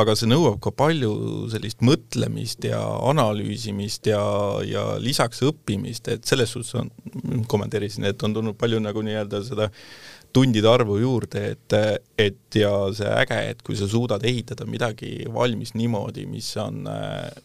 aga 0.00 0.14
see 0.16 0.26
nõuab 0.30 0.56
ka 0.64 0.70
palju 0.74 1.10
sellist 1.52 1.82
mõtlemist 1.84 2.64
ja 2.64 2.80
analüüsimist 3.10 4.08
ja, 4.08 4.22
ja 4.64 4.84
lisaks 5.02 5.44
õppimist, 5.46 6.08
et 6.10 6.24
selles 6.26 6.54
suhtes 6.54 6.72
on, 6.80 6.88
kommenteerisin, 7.50 8.08
et 8.08 8.24
on 8.24 8.34
tulnud 8.34 8.56
palju 8.58 8.80
nagu 8.82 9.04
nii-öelda 9.04 9.42
seda 9.46 9.68
äh, 9.68 10.07
tundide 10.32 10.68
arvu 10.70 10.98
juurde, 11.00 11.44
et, 11.54 11.76
et 12.20 12.58
ja 12.60 12.72
see 12.94 13.08
äge, 13.22 13.38
et 13.52 13.62
kui 13.66 13.78
sa 13.78 13.88
suudad 13.90 14.24
ehitada 14.28 14.66
midagi 14.68 15.12
valmis 15.34 15.74
niimoodi, 15.78 16.26
mis 16.30 16.50
on, 16.60 16.82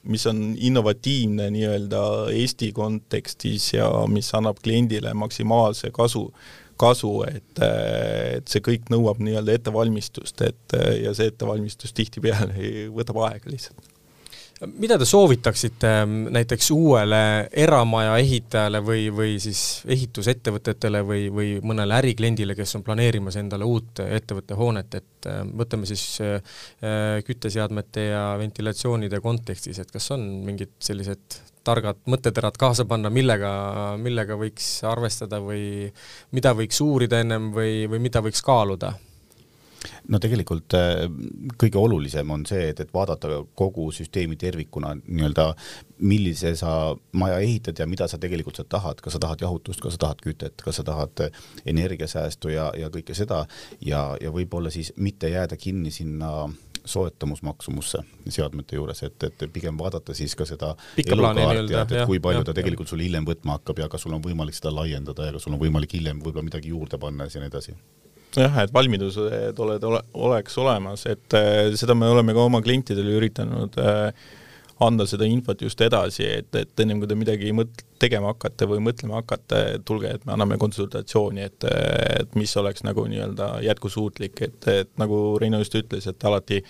mis 0.09 0.27
on 0.29 0.43
innovatiivne 0.57 1.49
nii-öelda 1.53 2.03
Eesti 2.33 2.73
kontekstis 2.75 3.71
ja 3.77 3.87
mis 4.11 4.33
annab 4.35 4.59
kliendile 4.63 5.13
maksimaalse 5.17 5.93
kasu, 5.95 6.27
kasu, 6.79 7.13
et, 7.29 7.63
et 7.63 8.51
see 8.51 8.63
kõik 8.65 8.91
nõuab 8.93 9.23
nii-öelda 9.23 9.57
ettevalmistust, 9.59 10.43
et 10.45 10.77
ja 10.99 11.15
see 11.15 11.31
ettevalmistus 11.31 11.95
tihtipeale 11.95 12.89
võtab 12.93 13.23
aega 13.29 13.51
lihtsalt 13.53 13.92
mida 14.79 14.97
te 14.99 15.05
soovitaksite 15.05 15.89
ähm, 16.01 16.15
näiteks 16.33 16.71
uuele 16.71 17.49
eramaja 17.65 18.17
ehitajale 18.21 18.81
või, 18.85 19.07
või 19.15 19.37
siis 19.43 19.83
ehitusettevõtetele 19.87 21.03
või, 21.07 21.27
või 21.33 21.53
mõnele 21.65 21.97
ärikliendile, 21.99 22.55
kes 22.55 22.75
on 22.79 22.83
planeerimas 22.85 23.37
endale 23.41 23.67
uut 23.67 24.03
ettevõtte 24.05 24.57
hoonet, 24.59 24.99
et 24.99 25.29
ähm, 25.31 25.53
võtame 25.59 25.89
siis 25.89 26.05
äh, 26.23 26.59
kütteseadmete 27.27 28.07
ja 28.09 28.25
ventilatsioonide 28.39 29.21
kontekstis, 29.23 29.79
et 29.79 29.91
kas 29.91 30.11
on 30.15 30.27
mingid 30.47 30.75
sellised 30.83 31.41
targad 31.63 32.01
mõtteterad 32.09 32.57
kaasa 32.59 32.85
panna, 32.85 33.11
millega, 33.13 33.53
millega 33.99 34.35
võiks 34.39 34.67
arvestada 34.87 35.39
või 35.43 35.87
mida 36.35 36.51
võiks 36.57 36.81
uurida 36.83 37.23
ennem 37.23 37.51
või, 37.55 37.83
või 37.91 38.03
mida 38.03 38.23
võiks 38.23 38.43
kaaluda? 38.43 38.93
No 40.11 40.19
tegelikult 40.23 40.75
äh, 40.77 41.05
kõige 41.59 41.79
olulisem 41.81 42.31
on 42.33 42.45
see, 42.49 42.69
et, 42.71 42.79
et 42.83 42.93
vaadata 42.93 43.43
kogu 43.59 43.89
süsteemi 43.95 44.37
tervikuna 44.39 44.93
nii-öelda, 45.01 45.49
millise 46.03 46.53
sa 46.59 46.93
maja 47.19 47.39
ehitad 47.43 47.79
ja 47.79 47.87
mida 47.89 48.07
sa 48.11 48.19
tegelikult 48.21 48.59
sa 48.59 48.67
tahad, 48.67 49.01
kas 49.03 49.17
sa 49.17 49.23
tahad 49.23 49.43
jahutust, 49.45 49.81
kas 49.83 49.97
sa 49.97 50.05
tahad 50.07 50.23
kütet, 50.23 50.59
kas 50.63 50.79
sa 50.79 50.87
tahad 50.87 51.27
energiasäästu 51.65 52.53
ja, 52.53 52.69
ja 52.77 52.91
kõike 52.93 53.15
seda. 53.17 53.45
Ja, 53.83 54.13
ja 54.21 54.31
võib-olla 54.33 54.71
siis 54.73 54.93
mitte 54.97 55.31
jääda 55.31 55.57
kinni 55.59 55.91
sinna 55.91 56.49
soetamusmaksumusse 56.85 58.03
seadmete 58.29 58.75
juures, 58.75 59.03
et, 59.07 59.23
et 59.23 59.45
pigem 59.53 59.77
vaadata 59.79 60.15
siis 60.17 60.35
ka 60.35 60.45
seda 60.47 60.73
elukaarti, 60.99 61.75
et, 61.79 61.95
et 61.95 62.07
kui 62.09 62.19
palju 62.23 62.43
ja, 62.43 62.47
ta 62.49 62.55
tegelikult 62.57 62.91
sul 62.91 63.03
hiljem 63.03 63.27
võtma 63.27 63.57
hakkab 63.57 63.83
ja 63.83 63.89
kas 63.91 64.03
sul 64.03 64.15
on 64.17 64.23
võimalik 64.23 64.57
seda 64.57 64.73
laiendada 64.75 65.29
ja 65.29 65.35
kas 65.35 65.47
sul 65.47 65.55
on 65.55 65.61
võimalik 65.63 65.95
hiljem 65.95 66.19
võib-olla 66.23 66.49
midagi 66.49 66.73
juurde 66.73 66.99
panna 66.99 67.29
ja 67.29 67.43
nii 67.43 67.51
edasi 67.51 67.77
jah, 68.39 68.61
et 68.63 68.73
valmidused 68.73 69.59
oled, 69.63 69.83
ole, 69.89 69.99
oleks 70.27 70.57
olemas, 70.61 71.05
et 71.09 71.37
äh, 71.37 71.73
seda 71.79 71.95
me 71.97 72.09
oleme 72.11 72.35
ka 72.35 72.47
oma 72.47 72.61
klientidele 72.65 73.19
üritanud 73.19 73.77
äh, 73.81 74.31
anda 74.83 75.05
seda 75.07 75.27
infot 75.29 75.61
just 75.61 75.81
edasi, 75.85 76.25
et, 76.39 76.49
et 76.57 76.83
ennem 76.83 77.01
kui 77.01 77.09
te 77.09 77.17
midagi 77.17 77.53
mõt-, 77.55 77.83
tegema 78.01 78.33
hakkate 78.33 78.67
või 78.69 78.81
mõtlema 78.83 79.21
hakkate, 79.21 79.61
tulge, 79.87 80.15
et 80.17 80.25
me 80.27 80.35
anname 80.35 80.57
konsultatsiooni, 80.61 81.45
et, 81.45 81.67
et 82.19 82.35
mis 82.39 82.51
oleks 82.59 82.83
nagu 82.87 83.05
nii-öelda 83.09 83.55
jätkusuutlik, 83.67 84.41
et, 84.47 84.69
et 84.73 84.91
nagu 85.01 85.23
Reino 85.41 85.61
just 85.61 85.77
ütles, 85.79 86.09
et 86.09 86.27
alati 86.27 86.63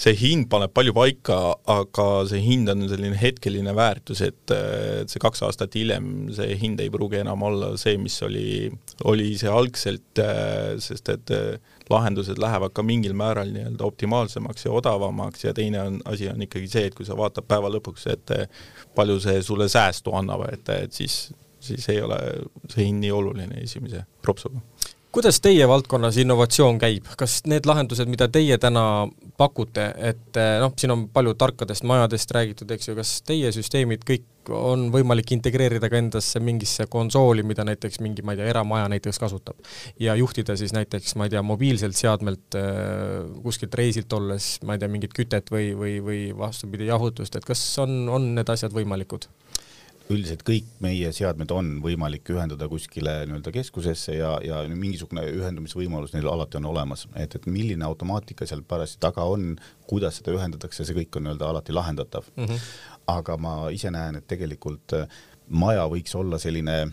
see 0.00 0.14
hind 0.18 0.48
paneb 0.50 0.72
palju 0.74 0.94
paika, 0.96 1.38
aga 1.70 2.06
see 2.30 2.40
hind 2.42 2.70
on 2.72 2.86
selline 2.90 3.18
hetkeline 3.18 3.74
väärtus, 3.76 4.22
et, 4.24 4.54
et 4.54 5.12
see 5.12 5.22
kaks 5.22 5.44
aastat 5.46 5.76
hiljem 5.78 6.32
see 6.34 6.56
hind 6.58 6.80
ei 6.82 6.90
pruugi 6.92 7.20
enam 7.20 7.44
olla 7.46 7.72
see, 7.80 7.98
mis 8.00 8.16
oli, 8.26 8.70
oli 9.08 9.32
see 9.38 9.52
algselt, 9.52 10.22
sest 10.82 11.12
et 11.12 11.34
lahendused 11.92 12.40
lähevad 12.40 12.72
ka 12.74 12.84
mingil 12.86 13.14
määral 13.18 13.52
nii-öelda 13.52 13.84
optimaalsemaks 13.84 14.66
ja 14.66 14.72
odavamaks 14.72 15.44
ja 15.44 15.54
teine 15.54 15.82
on, 15.82 16.00
asi 16.08 16.28
on 16.30 16.42
ikkagi 16.42 16.70
see, 16.70 16.88
et 16.88 16.96
kui 16.96 17.06
sa 17.06 17.16
vaatad 17.18 17.46
päeva 17.48 17.70
lõpuks, 17.72 18.08
et 18.12 18.34
palju 18.96 19.20
see 19.22 19.42
sulle 19.44 19.68
säästu 19.72 20.14
annab, 20.16 20.46
et, 20.52 20.68
et 20.86 20.92
siis, 20.96 21.28
siis 21.60 21.88
ei 21.92 22.02
ole 22.02 22.18
see 22.68 22.88
hind 22.88 23.04
nii 23.04 23.14
oluline 23.14 23.62
esimese 23.62 24.06
propsuga. 24.22 24.62
Kuidas 25.12 25.42
teie 25.44 25.66
valdkonnas 25.68 26.16
innovatsioon 26.22 26.78
käib, 26.80 27.10
kas 27.20 27.42
need 27.44 27.66
lahendused, 27.68 28.08
mida 28.08 28.30
teie 28.32 28.56
täna 28.56 29.04
pakute, 29.42 29.88
et 30.10 30.38
eh, 30.40 30.56
noh, 30.62 30.72
siin 30.78 30.94
on 30.94 31.08
palju 31.12 31.34
tarkadest 31.40 31.86
majadest 31.88 32.30
räägitud, 32.36 32.70
eks 32.74 32.90
ju, 32.90 32.96
kas 32.98 33.16
teie 33.26 33.50
süsteemid 33.54 34.06
kõik 34.08 34.28
on 34.50 34.88
võimalik 34.90 35.30
integreerida 35.36 35.86
ka 35.90 36.00
endasse 36.00 36.40
mingisse 36.42 36.88
konsooli, 36.90 37.44
mida 37.46 37.66
näiteks 37.66 38.00
mingi, 38.02 38.24
ma 38.26 38.34
ei 38.34 38.40
tea, 38.40 38.48
eramaja 38.50 38.88
näiteks 38.90 39.20
kasutab? 39.22 39.58
ja 40.02 40.16
juhtida 40.18 40.56
siis 40.58 40.74
näiteks, 40.74 41.14
ma 41.18 41.28
ei 41.28 41.34
tea, 41.34 41.42
mobiilselt 41.46 41.98
seadmelt 41.98 42.58
äh, 42.58 43.28
kuskilt 43.44 43.74
reisilt 43.78 44.12
olles, 44.18 44.56
ma 44.66 44.76
ei 44.76 44.82
tea, 44.82 44.90
mingit 44.92 45.14
kütet 45.16 45.52
või, 45.54 45.70
või, 45.78 45.96
või 46.02 46.20
vastupidi, 46.38 46.90
jahutust, 46.90 47.38
et 47.38 47.46
kas 47.46 47.62
on, 47.82 48.04
on 48.10 48.32
need 48.38 48.50
asjad 48.52 48.74
võimalikud? 48.74 49.28
Üldiselt 50.12 50.44
kõik 50.46 50.68
meie 50.84 51.10
seadmed 51.14 51.50
on 51.54 51.74
võimalik 51.84 52.28
ühendada 52.34 52.68
kuskile 52.70 53.22
nii-öelda 53.26 53.52
keskusesse 53.54 54.16
ja, 54.16 54.34
ja 54.44 54.62
mingisugune 54.68 55.24
ühendamisvõimalus 55.32 56.14
neil 56.16 56.28
alati 56.30 56.60
on 56.60 56.70
olemas, 56.72 57.06
et, 57.16 57.36
et 57.38 57.48
milline 57.50 57.86
automaatika 57.86 58.48
seal 58.48 58.64
parajasti 58.68 59.00
taga 59.02 59.26
on, 59.28 59.54
kuidas 59.90 60.20
seda 60.20 60.34
ühendatakse, 60.36 60.86
see 60.86 60.96
kõik 61.02 61.18
on 61.18 61.28
nii-öelda 61.28 61.50
alati 61.52 61.76
lahendatav 61.76 62.28
mm. 62.36 62.44
-hmm. 62.44 62.72
aga 63.16 63.36
ma 63.36 63.54
ise 63.74 63.90
näen, 63.90 64.20
et 64.20 64.28
tegelikult 64.28 64.96
maja 65.48 65.86
võiks 65.90 66.14
olla 66.16 66.38
selline 66.38 66.92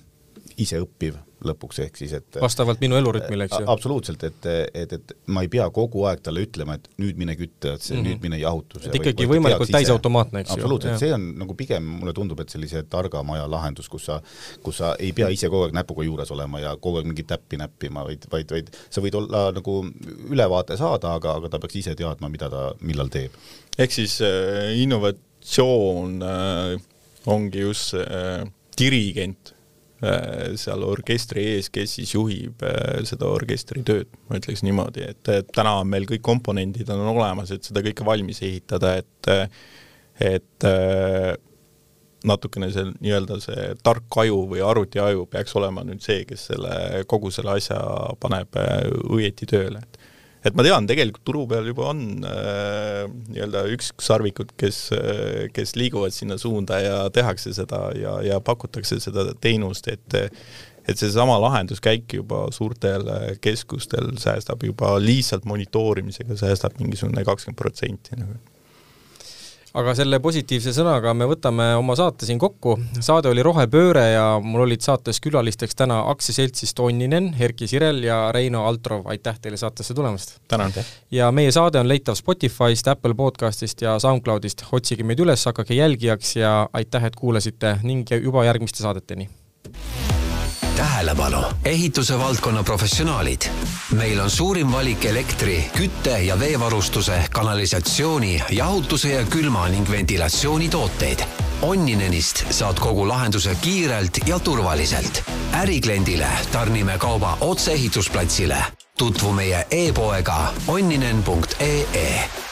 iseõppiv 0.65 1.17
lõpuks, 1.45 1.79
ehk 1.85 1.99
siis 1.99 2.13
et 2.17 2.37
vastavalt 2.41 2.81
minu 2.83 2.97
elurütmile, 2.99 3.45
eks 3.47 3.61
ju? 3.61 3.67
absoluutselt, 3.71 4.23
et, 4.27 4.47
et, 4.75 4.95
et 4.97 5.13
ma 5.31 5.43
ei 5.45 5.51
pea 5.51 5.67
kogu 5.73 6.03
aeg 6.09 6.21
talle 6.23 6.43
ütlema, 6.43 6.75
et 6.79 6.89
nüüd 6.99 7.19
mine 7.19 7.35
kütta, 7.39 7.75
et 7.77 7.85
see 7.85 7.95
mm 7.95 8.01
-hmm. 8.01 8.07
nüüd 8.09 8.25
mine 8.27 8.39
jahutusse. 8.41 8.89
et 8.89 8.97
ikkagi 8.99 9.23
või, 9.23 9.37
võimalikult 9.37 9.71
täisautomaatne, 9.75 10.43
eks 10.43 10.49
ju? 10.51 10.57
absoluutselt, 10.59 10.99
see 10.99 11.13
on 11.15 11.29
nagu 11.39 11.55
pigem, 11.55 11.85
mulle 12.01 12.13
tundub, 12.17 12.39
et 12.43 12.51
sellise 12.51 12.83
targa 12.89 13.23
maja 13.23 13.47
lahendus, 13.51 13.89
kus 13.89 14.09
sa, 14.09 14.19
kus 14.63 14.81
sa 14.83 14.95
ei 14.99 15.13
pea 15.15 15.29
ise 15.35 15.49
kogu 15.49 15.69
aeg 15.69 15.77
näpuga 15.77 16.03
juures 16.03 16.31
olema 16.35 16.59
ja 16.59 16.75
kogu 16.77 16.99
aeg 16.99 17.07
mingit 17.07 17.27
täppi 17.27 17.57
näppima, 17.61 18.03
vaid, 18.03 18.27
vaid, 18.31 18.51
vaid 18.51 18.73
sa 18.89 19.01
võid 19.01 19.15
olla 19.15 19.45
nagu 19.55 19.77
ülevaate 20.29 20.77
saada, 20.77 21.13
aga, 21.13 21.37
aga 21.39 21.49
ta 21.49 21.59
peaks 21.59 21.75
ise 21.75 21.95
teadma, 21.95 22.29
mida 22.29 22.49
ta 22.49 22.73
millal 22.81 23.07
teeb. 23.07 23.31
ehk 23.77 23.91
siis 23.91 24.19
äh, 24.21 24.75
innovatsioon 24.81 26.19
äh, 26.21 26.81
ongi 27.25 27.59
just 27.59 27.93
äh, 27.93 28.43
dirigent 28.79 29.55
seal 29.99 30.83
orkestri 30.87 31.43
ees, 31.55 31.67
kes 31.73 31.97
siis 31.97 32.13
juhib 32.15 32.63
äh, 32.63 33.01
seda 33.07 33.27
orkestri 33.27 33.83
tööd, 33.87 34.07
ma 34.29 34.39
ütleks 34.39 34.63
niimoodi, 34.63 35.03
et 35.11 35.51
täna 35.51 35.79
on 35.81 35.91
meil 35.91 36.07
kõik 36.09 36.23
komponendid 36.25 36.89
on 36.93 37.03
olemas, 37.11 37.51
et 37.51 37.67
seda 37.67 37.83
kõike 37.85 38.07
valmis 38.07 38.41
ehitada, 38.45 38.95
et 39.01 39.31
et 40.19 40.67
äh, 40.67 41.33
natukene 42.27 42.67
see 42.75 42.87
nii-öelda 42.99 43.39
see 43.43 43.67
tark 43.83 44.17
aju 44.23 44.41
või 44.53 44.63
arvutiaju 44.65 45.27
peaks 45.31 45.55
olema 45.55 45.85
nüüd 45.87 46.03
see, 46.03 46.25
kes 46.27 46.49
selle, 46.51 47.03
kogu 47.07 47.31
selle 47.31 47.55
asja 47.59 47.79
paneb 48.19 48.59
õieti 49.07 49.47
tööle, 49.47 49.83
et 49.83 49.98
et 50.45 50.55
ma 50.55 50.65
tean, 50.65 50.87
tegelikult 50.89 51.25
turu 51.27 51.45
peal 51.51 51.67
juba 51.71 51.89
on 51.91 52.03
äh, 52.27 53.05
nii-öelda 53.33 53.65
ükssarvikud, 53.75 54.55
kes 54.59 54.81
äh,, 54.95 55.47
kes 55.55 55.75
liiguvad 55.79 56.15
sinna 56.15 56.39
suunda 56.41 56.79
ja 56.83 56.97
tehakse 57.13 57.53
seda 57.57 57.89
ja, 57.99 58.19
ja 58.25 58.39
pakutakse 58.43 59.01
seda 59.03 59.29
teenust, 59.41 59.91
et 59.91 60.19
et 60.89 60.97
seesama 60.97 61.35
lahenduskäik 61.37 62.15
juba 62.15 62.47
suurtel 62.55 63.03
keskustel 63.43 64.15
säästab 64.17 64.63
juba 64.65 64.95
lihtsalt 64.97 65.45
monitoorimisega, 65.45 66.37
säästab 66.39 66.79
mingisugune 66.81 67.21
kakskümmend 67.27 67.59
protsenti 67.59 68.17
nagu 68.17 68.39
aga 69.77 69.93
selle 69.97 70.19
positiivse 70.23 70.73
sõnaga 70.73 71.13
me 71.17 71.27
võtame 71.29 71.69
oma 71.77 71.95
saate 71.99 72.27
siin 72.27 72.39
kokku, 72.41 72.75
saade 73.05 73.29
oli 73.29 73.43
Rohepööre 73.45 74.05
ja 74.13 74.25
mul 74.43 74.65
olid 74.65 74.83
saates 74.85 75.21
külalisteks 75.23 75.77
täna 75.77 76.01
aktsiaseltsist 76.13 76.79
Onninen, 76.83 77.31
Erki 77.39 77.69
Sirel 77.69 78.01
ja 78.05 78.21
Reino 78.35 78.65
Altrov, 78.69 79.05
aitäh 79.11 79.39
teile 79.41 79.59
saatesse 79.61 79.93
tulemast! 79.97 80.37
tänan! 80.47 80.73
ja 81.11 81.31
meie 81.31 81.51
saade 81.55 81.81
on 81.81 81.89
leitav 81.89 82.17
Spotify'st, 82.19 82.89
Apple 82.91 83.13
podcastist 83.19 83.85
ja 83.85 83.97
SoundCloudist, 84.01 84.65
otsige 84.71 85.05
meid 85.05 85.21
üles, 85.21 85.45
hakake 85.49 85.77
jälgijaks 85.77 86.35
ja 86.39 86.53
aitäh, 86.73 87.09
et 87.09 87.19
kuulasite 87.19 87.77
ning 87.83 88.09
juba 88.23 88.47
järgmiste 88.49 88.83
saadeteni! 88.85 89.29
Tähelepanu, 90.79 91.43
ehituse 91.65 92.19
valdkonna 92.19 92.63
professionaalid. 92.63 93.41
meil 93.95 94.19
on 94.19 94.29
suurim 94.29 94.71
valik 94.71 95.05
elektri, 95.05 95.71
kütte 95.77 96.19
ja 96.19 96.39
veevarustuse, 96.39 97.23
kanalisatsiooni, 97.31 98.43
jahutuse 98.49 99.09
ja 99.09 99.25
külma 99.25 99.67
ning 99.67 99.91
ventilatsiooni 99.91 100.69
tooteid. 100.69 101.19
Onninenist 101.61 102.45
saad 102.49 102.79
kogu 102.79 103.07
lahenduse 103.07 103.55
kiirelt 103.61 104.17
ja 104.27 104.39
turvaliselt. 104.39 105.23
ärikliendile 105.53 106.27
tarnime 106.51 106.97
kauba 106.97 107.37
otse 107.41 107.71
ehitusplatsile. 107.71 108.63
tutvu 108.97 109.31
meie 109.33 109.67
e-poega 109.71 110.53
onninen.ee 110.67 112.48